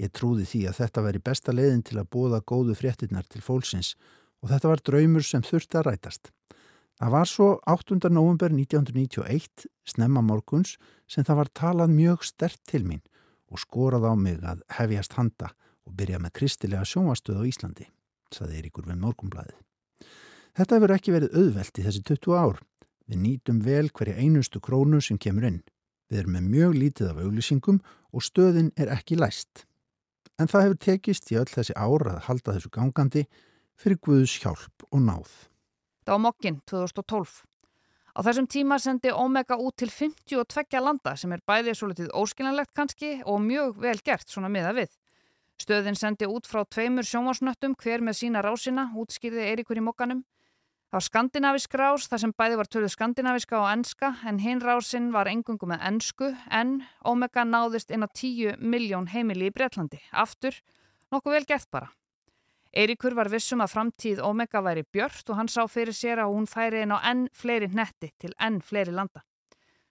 Ég 0.00 0.12
trúði 0.16 0.46
því 0.48 0.62
að 0.70 0.78
þetta 0.80 1.04
veri 1.06 1.22
besta 1.22 1.54
leiðin 1.54 1.82
til 1.86 1.98
að 2.00 2.10
bóða 2.14 2.42
góðu 2.42 2.76
fréttinnar 2.78 3.26
til 3.28 3.42
fólksins 3.44 3.94
og 4.42 4.50
þetta 4.50 4.70
var 4.70 4.82
draumur 4.86 5.26
sem 5.26 5.44
þurfti 5.46 5.78
að 5.78 5.88
rætast. 5.90 6.32
Það 6.98 7.12
var 7.14 7.28
svo 7.28 7.48
8. 7.66 7.98
november 8.14 8.52
1991, 8.52 9.66
snemma 9.88 10.22
morguns, 10.22 10.76
sem 11.10 11.24
það 11.26 11.40
var 11.40 11.50
talað 11.56 11.94
mjög 11.96 12.26
stert 12.28 12.60
til 12.68 12.84
mín 12.86 13.02
og 13.52 13.60
skorað 13.60 14.06
á 14.08 14.14
mig 14.16 14.38
að 14.46 14.62
hefjast 14.78 15.16
handa 15.18 15.50
og 15.86 15.96
byrja 15.98 16.20
með 16.22 16.34
kristilega 16.38 16.86
sjónvastöð 16.86 17.42
á 17.42 17.48
Íslandi, 17.48 17.88
saði 18.32 18.60
Eiríkur 18.60 18.86
við 18.86 19.00
morgumblæðið. 19.02 19.58
Þetta 20.56 20.76
hefur 20.78 20.94
ekki 20.94 21.14
verið 21.14 21.36
auðvelt 21.36 21.80
í 21.80 21.84
þessi 21.86 22.02
20 22.12 22.38
ár. 22.38 22.62
Við 23.08 23.22
nýtum 23.24 23.60
vel 23.64 23.88
hverja 23.90 24.18
einustu 24.20 24.60
krónu 24.60 25.00
sem 25.02 25.18
kemur 25.18 25.48
inn. 25.48 25.62
Við 26.12 26.20
erum 26.20 26.34
með 26.36 26.48
mjög 26.52 26.74
lítið 26.76 27.06
af 27.08 27.20
auglýsingum 27.24 27.78
og 28.12 28.24
stöðin 28.26 28.66
er 28.76 28.90
ekki 28.92 29.16
læst. 29.16 29.62
En 30.36 30.50
það 30.50 30.66
hefur 30.66 30.80
tekist 30.84 31.30
í 31.32 31.38
öll 31.40 31.48
þessi 31.48 31.72
ára 31.72 32.18
að 32.18 32.26
halda 32.26 32.56
þessu 32.58 32.70
gangandi 32.74 33.22
fyrir 33.80 33.96
Guðs 34.04 34.34
hjálp 34.42 34.84
og 34.90 35.00
náð. 35.00 35.30
Það 36.04 36.12
var 36.12 36.22
mokkin 36.26 36.58
2012. 36.68 37.32
Á 38.12 38.20
þessum 38.26 38.48
tíma 38.52 38.76
sendi 38.76 39.08
Omega 39.08 39.56
út 39.56 39.78
til 39.80 39.88
52 39.88 40.82
landa 40.84 41.14
sem 41.16 41.32
er 41.32 41.40
bæðið 41.48 41.78
svo 41.78 41.88
litið 41.88 42.12
óskilanlegt 42.12 42.74
kannski 42.76 43.14
og 43.24 43.40
mjög 43.40 43.80
vel 43.80 43.96
gert 44.04 44.28
svona 44.28 44.52
miða 44.52 44.74
við. 44.76 44.92
Stöðin 45.56 45.96
sendi 45.96 46.28
út 46.28 46.44
frá 46.44 46.60
tveimur 46.68 47.08
sjónvarsnöttum 47.08 47.78
hver 47.80 48.04
með 48.04 48.18
sína 48.20 48.44
rásina, 48.44 48.90
útskýrði 48.92 49.48
Eiríkur 49.48 49.80
í 49.80 49.86
mokkanum. 49.86 50.26
Það 50.92 50.98
var 50.98 51.04
skandinavisk 51.06 51.74
rás 51.80 52.04
þar 52.04 52.20
sem 52.20 52.32
bæði 52.36 52.56
var 52.60 52.68
töluð 52.68 52.90
skandinaviska 52.92 53.54
og 53.56 53.70
enska 53.70 54.10
en 54.28 54.40
hinn 54.42 54.58
rásinn 54.60 55.06
var 55.14 55.30
engungu 55.30 55.64
með 55.70 55.86
ensku 55.88 56.28
en 56.52 56.74
Omega 57.08 57.46
náðist 57.48 57.94
inn 57.96 58.04
á 58.04 58.12
10 58.12 58.58
miljón 58.60 59.08
heimili 59.08 59.48
í 59.48 59.54
Breitlandi. 59.56 60.02
Aftur, 60.12 60.52
nokkuð 61.08 61.38
vel 61.38 61.48
gert 61.48 61.70
bara. 61.72 61.88
Eiríkur 62.76 63.16
var 63.16 63.32
vissum 63.32 63.64
að 63.64 63.72
framtíð 63.72 64.20
Omega 64.20 64.60
væri 64.60 64.84
björst 64.84 65.32
og 65.32 65.40
hann 65.40 65.48
sá 65.48 65.64
fyrir 65.64 65.96
sér 65.96 66.20
að 66.26 66.36
hún 66.36 66.44
færi 66.44 66.84
inn 66.84 66.92
á 66.92 67.00
enn 67.08 67.24
fleiri 67.32 67.72
netti 67.72 68.12
til 68.20 68.36
enn 68.36 68.60
fleiri 68.60 68.92
landa. 68.92 69.24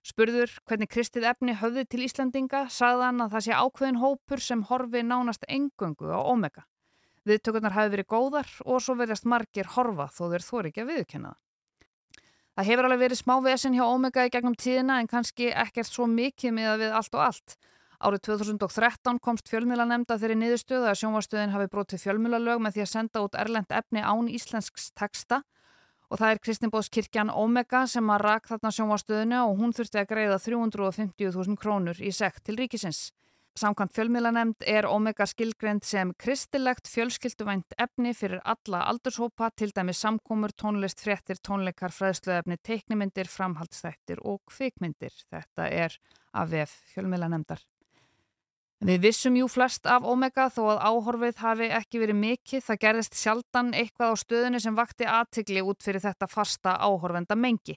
Spurður 0.05 0.53
hvernig 0.70 0.93
kristið 0.93 1.25
efni 1.34 1.58
höfði 1.58 1.88
til 1.89 2.05
Íslandinga 2.05 2.67
sagði 2.70 3.10
hann 3.10 3.25
að 3.25 3.39
það 3.39 3.48
sé 3.48 3.58
ákveðin 3.58 4.03
hópur 4.05 4.46
sem 4.51 4.62
horfi 4.70 5.01
nánast 5.01 5.50
engöngu 5.50 6.13
á 6.13 6.22
Omega. 6.22 6.67
Viðtökurnar 7.27 7.75
hafi 7.75 7.93
verið 7.93 8.09
góðar 8.09 8.49
og 8.65 8.81
svo 8.81 8.95
verðast 8.97 9.27
margir 9.29 9.69
horfa 9.75 10.07
þó 10.09 10.23
þeir 10.31 10.45
þóri 10.45 10.71
ekki 10.71 10.83
að 10.83 10.93
viðkynna 10.95 11.33
það. 11.33 11.41
Það 12.51 12.67
hefur 12.67 12.87
alveg 12.87 13.01
verið 13.05 13.19
smá 13.21 13.35
vesen 13.45 13.75
hjá 13.77 13.83
Omega 13.87 14.25
í 14.27 14.31
gegnum 14.33 14.55
tíðina 14.59 14.97
en 14.99 15.07
kannski 15.07 15.51
ekkert 15.55 15.87
svo 15.87 16.07
mikið 16.09 16.55
með 16.57 16.71
að 16.73 16.81
við 16.83 16.97
allt 16.99 17.15
og 17.15 17.21
allt. 17.23 17.55
Árið 18.01 18.23
2013 18.27 19.21
komst 19.21 19.47
fjölmjöla 19.51 19.85
nefnda 19.87 20.17
þeirri 20.19 20.35
niðurstöðu 20.41 20.89
að 20.89 20.97
sjónvastöðin 20.99 21.53
hafi 21.53 21.69
brotið 21.71 22.01
fjölmjölalög 22.01 22.63
með 22.65 22.75
því 22.75 22.83
að 22.83 22.91
senda 22.91 23.23
út 23.23 23.37
erlend 23.37 23.75
efni 23.77 24.01
án 24.01 24.27
íslensks 24.27 24.89
texta 24.97 25.43
og 26.11 26.19
það 26.19 26.33
er 26.33 26.41
Kristinbóðskirkjan 26.43 27.31
Omega 27.31 27.85
sem 27.87 28.09
að 28.11 28.23
rak 28.25 28.49
þarna 28.49 28.73
sjónvastöðinu 28.75 29.39
og 29.45 29.61
hún 29.61 29.75
þurfti 29.77 30.01
að 30.01 30.09
greiða 30.09 30.39
350.000 30.43 31.59
krónur 31.61 32.01
í 32.01 32.11
sekt 32.11 32.43
til 32.49 32.57
ríkisins. 32.59 33.11
Samkvæmt 33.60 33.91
fjölmiðlanemnd 33.91 34.63
er 34.63 34.86
Omega 34.88 35.25
skilgrend 35.27 35.84
sem 35.84 36.13
kristilegt 36.15 36.88
fjölskylduvænt 36.88 37.75
efni 37.84 38.13
fyrir 38.15 38.39
alla 38.48 38.86
aldurshópa, 38.88 39.50
til 39.60 39.74
dæmi 39.75 39.91
samkómur, 39.91 40.53
tónlist, 40.55 41.03
fréttir, 41.03 41.41
tónleikar, 41.43 41.91
fræðsluefni, 41.91 42.55
teiknimyndir, 42.63 43.27
framhaldsþættir 43.27 44.24
og 44.24 44.39
kvikmyndir. 44.48 45.12
Þetta 45.27 45.67
er 45.67 46.00
af 46.31 46.48
VF 46.53 46.79
fjölmiðlanemndar. 46.93 47.60
Við 48.81 49.03
vissum 49.03 49.36
jú 49.38 49.46
flest 49.51 49.86
af 49.86 50.08
Omega 50.10 50.48
þó 50.50 50.63
að 50.72 50.79
áhorfið 50.88 51.43
hafi 51.43 51.67
ekki 51.75 52.00
verið 52.01 52.17
mikið. 52.24 52.63
Það 52.65 52.79
gerðist 52.86 53.20
sjaldan 53.20 53.75
eitthvað 53.77 54.15
á 54.15 54.22
stöðinu 54.24 54.62
sem 54.63 54.79
vakti 54.79 55.05
aðtigli 55.05 55.62
út 55.62 55.84
fyrir 55.84 56.01
þetta 56.01 56.31
fasta 56.31 56.79
áhorfenda 56.79 57.36
mengi. 57.36 57.75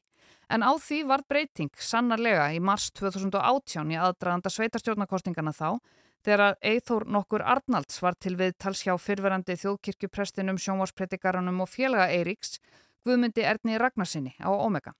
En 0.53 0.65
á 0.65 0.73
því 0.77 1.05
var 1.09 1.25
breyting 1.29 1.73
sannarlega 1.81 2.51
í 2.53 2.61
mars 2.61 2.91
2018 2.99 3.93
í 3.95 4.01
aðdraganda 4.01 4.53
sveitarstjórnarkostingana 4.53 5.55
þá 5.57 5.79
þegar 6.25 6.57
Eithór 6.65 7.07
nokkur 7.09 7.45
Arnalds 7.45 8.01
var 8.03 8.17
til 8.21 8.35
viðtals 8.41 8.85
hjá 8.85 8.95
fyrverandi 9.01 9.57
þjóðkirkjuprestinum, 9.61 10.61
sjónvarspredikaranum 10.61 11.65
og 11.65 11.71
félaga 11.73 12.11
Eiríks 12.13 12.59
Guðmundi 13.05 13.45
Erni 13.45 13.77
Ragnarsinni 13.81 14.33
á 14.41 14.49
Omega. 14.49 14.95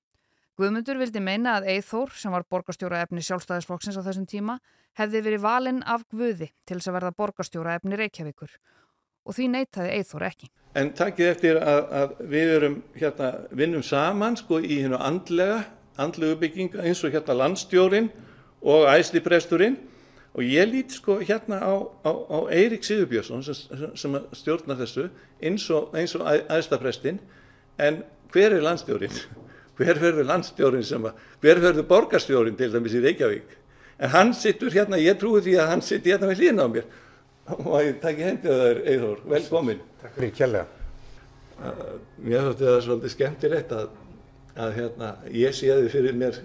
Guðmundur 0.55 1.01
vildi 1.01 1.19
meina 1.25 1.57
að 1.59 1.71
Eithór, 1.73 2.13
sem 2.15 2.31
var 2.31 2.45
borgarstjóra 2.47 3.01
efni 3.03 3.25
sjálfstæðisflokksins 3.27 3.97
á 3.99 4.07
þessum 4.07 4.29
tíma, 4.31 4.59
hefði 4.95 5.25
verið 5.25 5.43
valinn 5.43 5.81
af 5.83 6.05
Guði 6.13 6.53
til 6.63 6.77
þess 6.79 6.93
að 6.93 6.99
verða 7.01 7.17
borgarstjóra 7.19 7.79
efni 7.81 7.99
Reykjavíkur 7.99 8.53
og 9.25 9.37
því 9.37 9.49
neytaði 9.55 9.97
Eithór 9.99 10.27
ekki. 10.29 10.51
En 10.75 10.91
takkið 10.97 11.31
eftir 11.31 11.59
að, 11.63 11.81
að 11.95 12.15
við 12.33 12.53
erum 12.57 12.77
hérna, 12.99 13.31
vinnum 13.55 13.83
saman 13.87 14.37
sko 14.39 14.59
í 14.59 14.81
hérna 14.81 14.99
andlega, 15.07 15.61
andlegu 16.03 16.39
bygging 16.41 16.79
eins 16.83 17.05
og 17.07 17.15
hérna 17.15 17.37
landstjórin 17.39 18.11
og 18.65 18.89
æslipresturinn 18.91 19.77
og 20.35 20.43
ég 20.43 20.67
lít 20.67 20.97
sko 20.97 21.21
hérna 21.23 21.61
á, 21.63 21.75
á, 22.03 22.11
á 22.11 22.39
Eirik 22.51 22.83
Sigurbjörnsson 22.83 23.45
sem, 23.47 23.87
sem 23.95 24.19
stjórnar 24.35 24.81
þessu 24.83 25.07
eins 25.39 25.69
og, 25.71 25.95
og 25.95 26.51
æstaprestinn 26.51 27.23
en 27.79 28.03
hver 28.35 28.59
er 28.59 28.67
landstjórin? 28.67 29.15
Hver 29.75 29.99
verður 29.99 30.29
landstjórin 30.29 30.85
sem 30.87 31.03
að, 31.03 31.17
hver 31.43 31.59
verður 31.59 31.87
borgarstjórin 31.89 32.55
til 32.55 32.69
dæmis 32.71 32.93
í 32.95 33.01
Reykjavík? 33.03 33.57
En 33.99 34.13
hann 34.13 34.29
sittur 34.39 34.71
hérna, 34.71 35.01
ég 35.03 35.19
trúi 35.19 35.41
því 35.43 35.57
að 35.59 35.71
hann 35.73 35.83
sittur 35.83 36.13
hérna 36.13 36.29
með 36.31 36.43
hlýna 36.43 36.67
á 36.67 36.69
mér 36.71 36.85
Má 37.45 37.77
ég 37.85 37.99
takk 38.01 38.21
í 38.21 38.25
hendið 38.25 38.61
þær, 38.61 38.79
Eithór, 38.89 39.19
velkomin. 39.29 39.81
Takk 40.01 40.17
fyrir 40.17 40.33
kjærlega. 40.39 40.65
Mér 42.25 42.47
þótti 42.49 42.67
það 42.67 42.79
svolítið 42.87 43.13
skemmtilegt 43.13 43.75
að, 43.77 43.91
að 44.65 44.77
hérna, 44.79 45.11
ég 45.35 45.57
séði 45.57 45.91
fyrir 45.93 46.17
mér, 46.19 46.39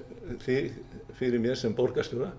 fyrir 0.44 1.40
mér 1.42 1.56
sem 1.60 1.76
borgarstjóra 1.78 2.30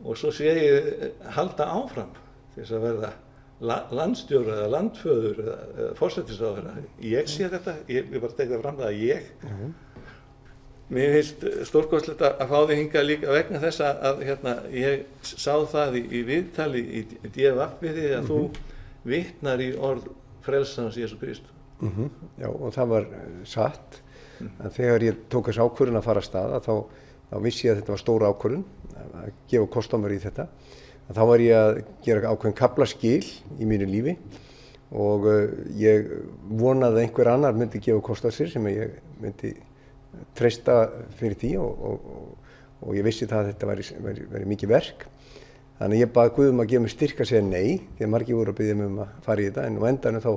og 0.00 0.16
svo 0.16 0.32
sé 0.32 0.54
ég 0.56 0.88
halda 1.36 1.68
áfram 1.76 2.14
til 2.54 2.62
þess 2.62 2.74
að 2.78 2.86
verða 2.88 3.12
landstjóra 3.92 4.56
eða 4.56 4.72
landföður 4.72 5.42
eða, 5.44 5.56
eða 5.76 5.92
fórsættisáður. 6.00 6.70
Ég 7.04 7.28
sé 7.28 7.50
þetta, 7.52 7.76
ég, 7.92 8.08
ég 8.08 8.24
bara 8.24 8.38
tekði 8.38 8.62
fram 8.64 8.80
það 8.80 8.88
að 8.88 9.02
ég 9.04 9.30
mm 9.42 9.52
-hmm. 9.52 9.74
Mér 10.90 11.12
finnst 11.14 11.44
stórkostlegt 11.68 12.22
að 12.26 12.48
fá 12.50 12.56
þig 12.66 12.80
hinga 12.80 13.02
líka 13.04 13.30
vegna 13.30 13.60
þess 13.62 13.82
að 13.84 14.24
hérna, 14.26 14.56
ég 14.74 15.04
sá 15.22 15.52
það 15.70 16.00
í, 16.00 16.02
í 16.18 16.22
viðtali 16.26 16.82
í, 16.82 17.02
því 17.28 17.46
að 17.46 17.60
mm 17.60 17.92
-hmm. 17.94 18.26
þú 18.26 19.10
vittnar 19.12 19.62
í 19.62 19.70
orð 19.78 20.08
frelsans 20.42 20.98
Jésu 20.98 21.18
Kristu. 21.20 21.46
Mm 21.80 21.92
-hmm. 21.96 22.10
Já 22.42 22.48
og 22.48 22.74
það 22.74 22.86
var 22.86 23.02
eh, 23.02 23.44
satt 23.44 24.02
mm. 24.40 24.50
en 24.64 24.70
þegar 24.70 25.02
ég 25.02 25.14
tók 25.28 25.46
þess 25.46 25.58
ákvörðun 25.58 25.96
að 25.96 26.04
fara 26.04 26.20
að 26.20 26.24
staða 26.24 26.60
þá, 26.60 26.84
þá 27.30 27.36
vissi 27.42 27.66
ég 27.66 27.72
að 27.72 27.80
þetta 27.80 27.92
var 27.92 28.02
stóra 28.02 28.28
ákvörðun 28.28 28.64
að 29.14 29.32
gefa 29.48 29.66
kostumur 29.66 30.12
í 30.12 30.18
þetta. 30.18 30.48
En 31.08 31.14
þá 31.14 31.26
var 31.26 31.40
ég 31.40 31.56
að 31.56 31.82
gera 32.04 32.30
ákveðin 32.30 32.56
kaplaskil 32.56 33.24
í 33.58 33.64
mínu 33.64 33.86
lífi 33.86 34.16
og 34.90 35.26
uh, 35.26 35.48
ég 35.78 36.06
vonaði 36.50 36.96
að 36.96 37.02
einhver 37.04 37.28
annar 37.28 37.54
myndi 37.54 37.78
gefa 37.78 38.00
kostar 38.00 38.34
sér 38.34 38.50
sem 38.50 38.66
ég 38.66 38.98
myndi 39.20 39.54
treysta 40.38 40.76
fyrir 41.18 41.38
því 41.40 41.50
og, 41.62 41.84
og, 41.90 42.50
og 42.86 42.96
ég 42.98 43.06
vissi 43.06 43.28
það 43.28 43.42
að 43.42 43.50
þetta 43.52 43.70
væri, 43.70 43.86
væri, 44.06 44.26
væri 44.34 44.50
mikið 44.54 44.72
verk. 44.72 45.06
Þannig 45.80 45.96
að 45.96 46.02
ég 46.02 46.12
baði 46.16 46.32
Guðum 46.36 46.60
að 46.60 46.70
gefa 46.72 46.84
mig 46.84 46.92
styrk 46.92 47.22
að 47.22 47.30
segja 47.30 47.44
nei, 47.46 47.78
því 47.96 48.04
að 48.04 48.12
margir 48.12 48.36
voru 48.36 48.52
að 48.52 48.58
byggja 48.58 48.76
mig 48.76 48.90
um 48.90 48.98
að 49.00 49.12
fara 49.24 49.40
í 49.40 49.46
þetta, 49.48 49.66
en 49.66 49.78
á 49.80 49.84
endanum 49.88 50.24
þá, 50.24 50.32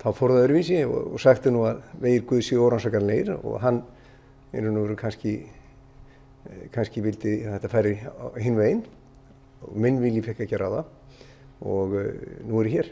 þá 0.00 0.06
fór 0.16 0.32
það 0.32 0.44
öðruvísi 0.46 0.78
og, 0.86 0.96
og 1.12 1.20
sagti 1.20 1.52
nú 1.52 1.66
að 1.68 1.82
vegir 2.06 2.24
Guð 2.30 2.44
séu 2.46 2.62
orðansakarleir 2.64 3.32
og 3.36 3.58
hann, 3.60 3.82
einhvern 4.54 4.78
veginn, 4.80 5.00
kannski, 5.02 5.34
eh, 6.48 6.62
kannski 6.72 7.04
vildi 7.04 7.34
að 7.44 7.58
þetta 7.58 7.72
færi 7.74 7.98
hinn 8.40 8.56
veginn 8.56 8.86
og 9.66 9.76
minn 9.82 10.00
vilji 10.00 10.24
fekk 10.24 10.46
ekki 10.46 10.56
að 10.56 10.64
ráða 10.64 10.86
og 11.66 11.96
uh, 11.96 12.08
nú 12.46 12.60
er 12.60 12.70
ég 12.70 12.78
hér. 12.78 12.90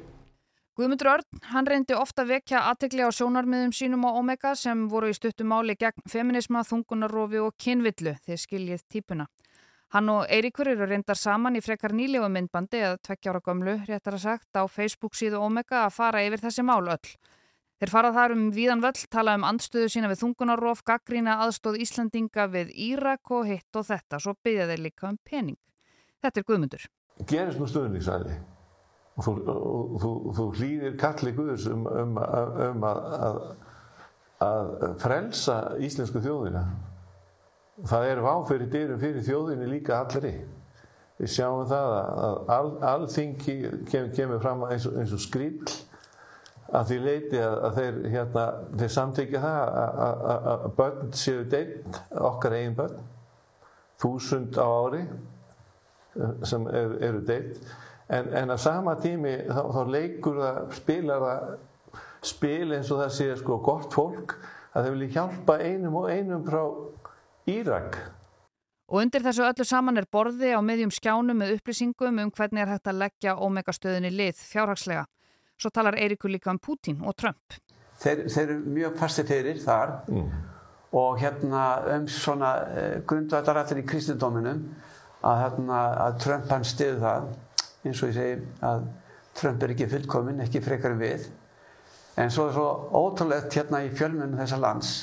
Guðmundur 0.75 1.07
Örn, 1.07 1.43
hann 1.53 1.69
reyndi 1.71 1.95
ofta 1.95 2.25
vekja 2.27 2.65
aðtekli 2.67 3.05
á 3.07 3.11
sjónarmiðum 3.15 3.71
sínum 3.71 4.09
á 4.11 4.19
Omega 4.19 4.57
sem 4.59 4.89
voru 4.91 5.07
í 5.07 5.15
stuttum 5.15 5.53
máli 5.53 5.77
gegn 5.79 6.03
feminisma, 6.11 6.65
þungunarofi 6.67 7.39
og 7.39 7.53
kynvillu 7.63 8.17
þegar 8.25 8.41
skiljið 8.43 8.81
típuna. 8.91 9.29
Hann 9.95 10.09
og 10.11 10.25
Eiríkur 10.27 10.73
eru 10.73 10.89
reyndar 10.91 11.15
saman 11.15 11.55
í 11.55 11.61
frekar 11.63 11.95
nýlegu 11.95 12.27
myndbandi 12.27 12.81
eða 12.81 12.99
tvekkjára 13.07 13.41
gömlu, 13.47 13.77
réttar 13.87 14.17
að 14.17 14.25
sagt, 14.25 14.51
á 14.59 14.67
Facebook 14.67 15.15
síðu 15.15 15.45
Omega 15.47 15.85
að 15.85 15.95
fara 15.95 16.25
yfir 16.27 16.43
þessi 16.43 16.65
mál 16.67 16.83
öll. 16.83 17.13
Þeir 17.79 17.93
farað 17.93 18.19
þar 18.19 18.35
um 18.35 18.43
víðan 18.57 18.83
völl, 18.83 19.07
tala 19.15 19.37
um 19.39 19.47
andstöðu 19.47 19.93
sína 19.95 20.11
við 20.11 20.25
þungunarof, 20.25 20.83
gaggrína 20.83 21.37
aðstóð 21.45 21.79
Íslandinga 21.87 22.49
við 22.51 22.75
Írak 22.89 23.31
og 23.31 23.47
hitt 23.47 23.79
og 23.79 23.87
þetta, 23.93 24.19
svo 24.19 24.35
byggja 24.43 24.67
þeir 24.73 24.85
líka 24.89 25.07
um 25.13 25.23
pening. 25.23 25.61
Þetta 26.19 26.43
er 26.43 26.49
Guðmundur. 26.51 26.89
Gerist 27.31 27.63
nú 27.63 27.71
stöðningsæði 27.71 28.35
og 29.15 29.23
þú, 29.27 29.35
þú, 30.03 30.11
þú 30.35 30.49
hlýðir 30.59 30.97
kalli 30.99 31.33
Guðs 31.37 31.69
um, 31.71 31.87
um, 31.87 32.19
um 32.19 32.87
að, 32.89 33.01
að, 33.29 33.39
að 34.47 34.73
frelsa 35.03 35.59
íslensku 35.79 36.23
þjóðina. 36.25 36.65
Það 37.87 38.11
er 38.11 38.23
váfyrir 38.23 38.71
dyrum 38.71 39.01
fyrir 39.03 39.27
þjóðinni 39.27 39.71
líka 39.71 40.01
allri. 40.01 40.35
Við 41.19 41.31
sjáum 41.31 41.67
það 41.71 41.93
að 41.95 42.53
al, 42.57 42.71
alþingi 42.91 43.57
kem, 43.91 44.11
kemur 44.17 44.43
fram 44.43 44.65
eins 44.67 44.87
og, 44.91 44.99
og 44.99 45.23
skrill 45.23 45.63
að 46.75 46.89
því 46.91 46.99
leiti 47.05 47.39
að, 47.39 47.55
að 47.69 47.79
þeir, 47.79 48.01
hérna, 48.11 48.45
þeir 48.81 48.93
samtækja 48.97 49.43
það 49.45 49.79
að 50.09 50.65
börn 50.81 51.15
séu 51.15 51.45
deitt, 51.51 52.01
okkar 52.19 52.57
eigin 52.59 52.75
börn, 52.79 52.99
þúsund 54.03 54.59
á 54.59 54.67
ári 54.67 55.05
sem 56.47 56.67
er, 56.71 56.97
eru 57.11 57.23
deitt 57.27 57.63
en, 58.09 58.33
en 58.35 58.53
að 58.55 58.61
sama 58.65 58.97
tími 59.01 59.37
þá, 59.49 59.63
þá 59.77 59.81
leikur 59.95 60.43
það, 60.43 60.61
spilar 60.81 61.25
það 61.25 61.55
spil 62.25 62.75
eins 62.75 62.91
og 62.93 63.01
það 63.03 63.15
sé 63.17 63.31
sko 63.41 63.59
gott 63.65 63.95
fólk 63.95 64.37
að 64.75 64.87
þau 64.87 64.93
vilja 64.97 65.15
hjálpa 65.19 65.59
einum 65.63 65.99
og 66.01 66.11
einum 66.11 66.45
frá 66.47 66.63
Írak. 67.51 67.99
Og 68.89 69.01
undir 69.03 69.25
þessu 69.25 69.45
öllu 69.45 69.65
saman 69.69 70.01
er 70.01 70.07
borði 70.13 70.55
á 70.57 70.61
meðjum 70.65 70.93
skjánum 70.93 71.39
með 71.41 71.59
upplýsingum 71.59 72.21
um 72.23 72.33
hvernig 72.33 72.65
er 72.65 72.73
hægt 72.75 72.89
að 72.89 73.01
leggja 73.03 73.37
ómegastöðinni 73.37 74.11
lið 74.13 74.41
fjárhagslega. 74.49 75.05
Svo 75.61 75.71
talar 75.71 75.97
Eirikur 76.01 76.33
líka 76.33 76.53
um 76.53 76.59
Putin 76.59 77.05
og 77.05 77.17
Trump. 77.17 77.57
Þeir, 78.01 78.25
þeir 78.33 78.45
eru 78.45 78.75
mjög 78.75 78.99
fasti 78.99 79.25
fyrir 79.29 79.61
þar 79.63 79.95
mm. 80.11 80.31
og 80.99 81.21
hérna 81.21 81.65
um 81.95 82.09
svona 82.11 82.51
eh, 82.75 82.97
grundvættarallir 83.07 83.85
í 83.85 83.87
kristendóminum 83.89 84.65
að, 85.23 85.43
hérna, 85.45 85.81
að 86.09 86.19
Trump 86.25 86.51
hann 86.53 86.67
stiði 86.69 86.99
það 87.05 87.29
eins 87.85 88.03
og 88.03 88.11
ég 88.11 88.17
segi 88.19 88.37
að 88.65 88.87
Trump 89.35 89.65
er 89.65 89.75
ekki 89.75 89.89
fullkominn, 89.91 90.43
ekki 90.45 90.63
frekar 90.63 90.95
við. 90.99 91.27
En 92.21 92.31
svo 92.31 92.47
er 92.49 92.55
svo 92.55 92.69
ótrúlegt 92.95 93.57
hérna 93.57 93.83
í 93.83 93.91
fjölmunum 93.95 94.39
þessa 94.39 94.61
lands 94.63 94.95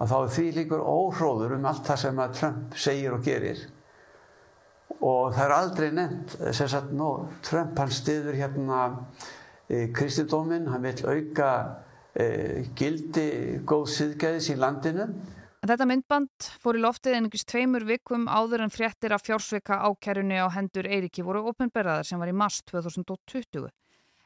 að 0.00 0.10
þá 0.10 0.16
er 0.16 0.32
því 0.34 0.46
líkur 0.58 0.82
óhróður 0.82 1.56
um 1.58 1.66
allt 1.68 1.86
það 1.86 2.00
sem 2.02 2.20
að 2.24 2.36
Trump 2.38 2.76
segir 2.80 3.14
og 3.14 3.24
gerir. 3.24 3.60
Og 5.04 5.34
það 5.34 5.44
er 5.44 5.54
aldrei 5.54 5.88
nefnt 5.94 6.36
sem 6.56 6.70
sagt, 6.70 6.92
no, 6.96 7.10
Trump 7.44 7.78
hann 7.78 7.92
stiður 7.92 8.36
hérna 8.38 8.80
e, 9.68 9.88
kristindóminn, 9.94 10.68
hann 10.72 10.84
vil 10.84 10.96
auka 11.04 11.50
e, 12.16 12.26
gildi 12.76 13.28
góð 13.68 13.86
siðgæðis 13.94 14.50
í 14.54 14.58
landinu 14.60 15.08
En 15.64 15.70
þetta 15.70 15.86
myndband 15.88 16.46
fór 16.60 16.76
í 16.76 16.80
loftið 16.84 17.14
einungis 17.16 17.46
tveimur 17.48 17.86
vikum 17.88 18.26
áður 18.28 18.66
en 18.66 18.72
fréttir 18.72 19.14
af 19.16 19.22
fjársveika 19.24 19.78
ákærunni 19.88 20.36
á 20.36 20.52
hendur 20.52 20.84
Eiriki 20.84 21.24
voru 21.24 21.40
ofinberðaðar 21.48 22.04
sem 22.04 22.20
var 22.20 22.28
í 22.28 22.34
mars 22.36 22.58
2020. 22.68 23.70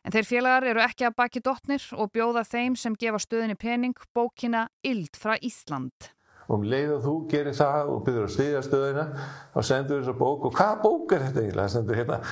En 0.02 0.16
þeir 0.16 0.26
félagar 0.26 0.66
eru 0.72 0.82
ekki 0.82 1.06
að 1.06 1.16
baki 1.22 1.44
dotnir 1.46 1.86
og 1.94 2.10
bjóða 2.10 2.42
þeim 2.42 2.74
sem 2.74 2.98
gefa 2.98 3.22
stöðinni 3.22 3.54
pening 3.54 3.94
bókina 4.10 4.64
Ild 4.82 5.14
frá 5.14 5.36
Ísland. 5.38 6.10
Og 6.48 6.58
um 6.58 6.66
leið 6.66 6.96
og 6.96 7.06
þú 7.06 7.16
gerir 7.30 7.58
það 7.62 7.94
og 7.94 8.04
byrður 8.08 8.26
að 8.26 8.34
stiðja 8.34 8.66
stöðina 8.66 9.08
þá 9.54 9.62
sendur 9.70 10.02
þessar 10.02 10.20
bók 10.26 10.50
og 10.50 10.58
hvaða 10.58 10.82
bók 10.82 11.14
er 11.14 11.26
þetta 11.28 11.44
eiginlega? 11.44 11.68
Það 11.68 11.74
sendur 11.78 12.02
hérna 12.02 12.22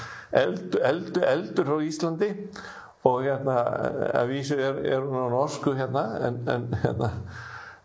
eldur, 0.42 0.86
eldur, 0.90 1.32
eldur 1.36 1.70
frá 1.70 1.90
Íslandi 1.92 2.34
og 3.06 3.22
hérna 3.22 3.60
að 4.18 4.32
vísu 4.34 4.58
er, 4.58 4.82
er 4.82 5.06
hún 5.06 5.28
á 5.30 5.30
norsku 5.30 5.78
hérna 5.78 6.08
en, 6.26 6.48
en 6.50 6.72
hérna 6.82 7.18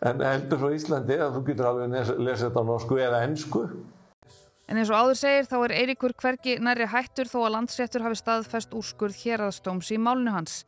en 0.02 0.22
eldur 0.26 0.62
frá 0.62 0.72
Íslandi 0.74 1.18
að 1.22 1.36
þú 1.36 1.42
getur 1.50 1.68
alveg 1.70 1.92
lesið 2.18 2.48
þetta 2.48 2.62
á 2.62 2.70
norsku 2.70 2.98
eða 3.02 3.26
ennsku. 3.28 3.66
En 4.72 4.80
eins 4.80 4.90
og 4.90 5.02
áður 5.04 5.18
segir 5.20 5.50
þá 5.50 5.58
er 5.66 5.74
Eiríkur 5.82 6.14
hvergi 6.16 6.56
næri 6.64 6.88
hættur 6.88 7.28
þó 7.28 7.42
að 7.44 7.54
landsréttur 7.58 8.06
hafi 8.06 8.18
staðfest 8.22 8.74
úrskurð 8.78 9.18
héraðstóms 9.20 9.92
í 9.92 10.00
málnu 10.00 10.32
hans. 10.32 10.62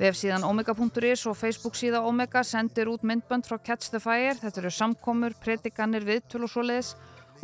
Vef 0.00 0.16
síðan 0.16 0.46
omega.is 0.48 1.26
og 1.28 1.36
Facebook 1.36 1.76
síða 1.76 2.00
Omega 2.08 2.40
sendir 2.40 2.88
út 2.88 3.04
myndbönd 3.04 3.44
frá 3.44 3.58
Catch 3.60 3.92
the 3.92 4.00
Fire, 4.00 4.32
þetta 4.40 4.62
eru 4.62 4.70
samkomur, 4.72 5.36
predikanir, 5.44 6.06
viðtöl 6.08 6.46
og 6.46 6.54
svoleiðis 6.54 6.94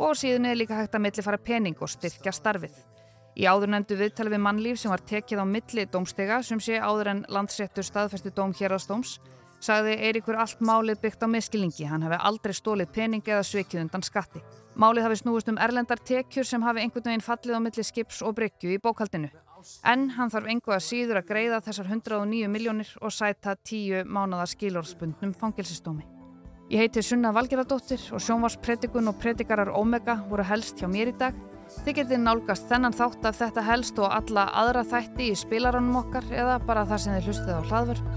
og 0.01 0.17
síðan 0.17 0.49
er 0.49 0.57
líka 0.57 0.79
hægt 0.79 0.97
að 0.97 1.05
milli 1.05 1.25
fara 1.25 1.37
pening 1.37 1.77
og 1.77 1.91
styrkja 1.93 2.33
starfið. 2.33 2.73
Í 3.37 3.45
áður 3.45 3.75
nefndu 3.75 3.99
viðtali 3.99 4.33
við 4.33 4.41
mannlíf 4.41 4.81
sem 4.81 4.89
var 4.89 5.05
tekið 5.05 5.43
á 5.43 5.45
milli 5.45 5.85
dómstega 5.85 6.41
sem 6.41 6.57
sé 6.57 6.81
áður 6.81 7.11
en 7.13 7.25
landsréttur 7.29 7.85
staðfesti 7.85 8.33
dóm 8.33 8.57
héraðstóms 8.57 9.19
Sagði 9.67 9.97
Eiríkur 10.07 10.37
allt 10.39 10.61
málið 10.63 11.01
byggt 11.01 11.25
á 11.25 11.27
miskilningi, 11.27 11.87
hann 11.89 12.05
hafi 12.05 12.17
aldrei 12.29 12.53
stólið 12.55 12.91
peningi 12.95 13.33
eða 13.33 13.43
svikið 13.43 13.81
undan 13.81 14.05
skatti. 14.05 14.39
Málið 14.79 15.07
hafi 15.07 15.17
snúist 15.19 15.49
um 15.51 15.57
erlendar 15.59 15.99
tekjur 16.07 16.47
sem 16.47 16.63
hafi 16.63 16.85
einhvern 16.85 17.09
veginn 17.09 17.25
fallið 17.25 17.57
á 17.57 17.61
milli 17.65 17.83
skips 17.83 18.21
og 18.23 18.37
bryggju 18.37 18.71
í 18.71 18.79
bókaldinu. 18.79 19.27
En 19.83 20.05
hann 20.15 20.31
þarf 20.31 20.47
einhverja 20.53 20.85
síður 20.85 21.19
að 21.19 21.31
greiða 21.33 21.59
þessar 21.65 21.89
109 21.89 22.47
miljónir 22.53 22.93
og 23.01 23.11
sæta 23.11 23.57
10 23.57 24.05
mánada 24.05 24.45
skilórspundnum 24.47 25.33
fangilsistómi. 25.35 26.05
Ég 26.71 26.85
heiti 26.85 27.03
Sunna 27.03 27.33
Valgeradóttir 27.35 28.05
og 28.13 28.23
sjónvarspredikun 28.23 29.11
og 29.11 29.19
predikarar 29.19 29.73
Omega 29.75 30.21
voru 30.29 30.45
helst 30.47 30.79
hjá 30.79 30.87
mér 30.91 31.11
í 31.11 31.17
dag. 31.19 31.35
Þið 31.83 31.99
getið 31.99 32.23
nálgast 32.23 32.69
þennan 32.69 32.95
þátt 32.95 33.27
af 33.27 33.41
þetta 33.41 33.65
helst 33.67 33.99
og 33.99 34.13
alla 34.13 34.47
aðra 34.61 34.85
þætti 34.87 35.31
í 35.33 35.35
spilaranum 35.35 35.99
okkar 36.05 36.29
eða 36.31 36.61
bara 36.63 36.85
það 36.87 37.03
sem 37.03 37.17
þið 37.17 37.29
hlustið 37.31 37.59
á 37.59 37.67
hlaðvörp. 37.71 38.16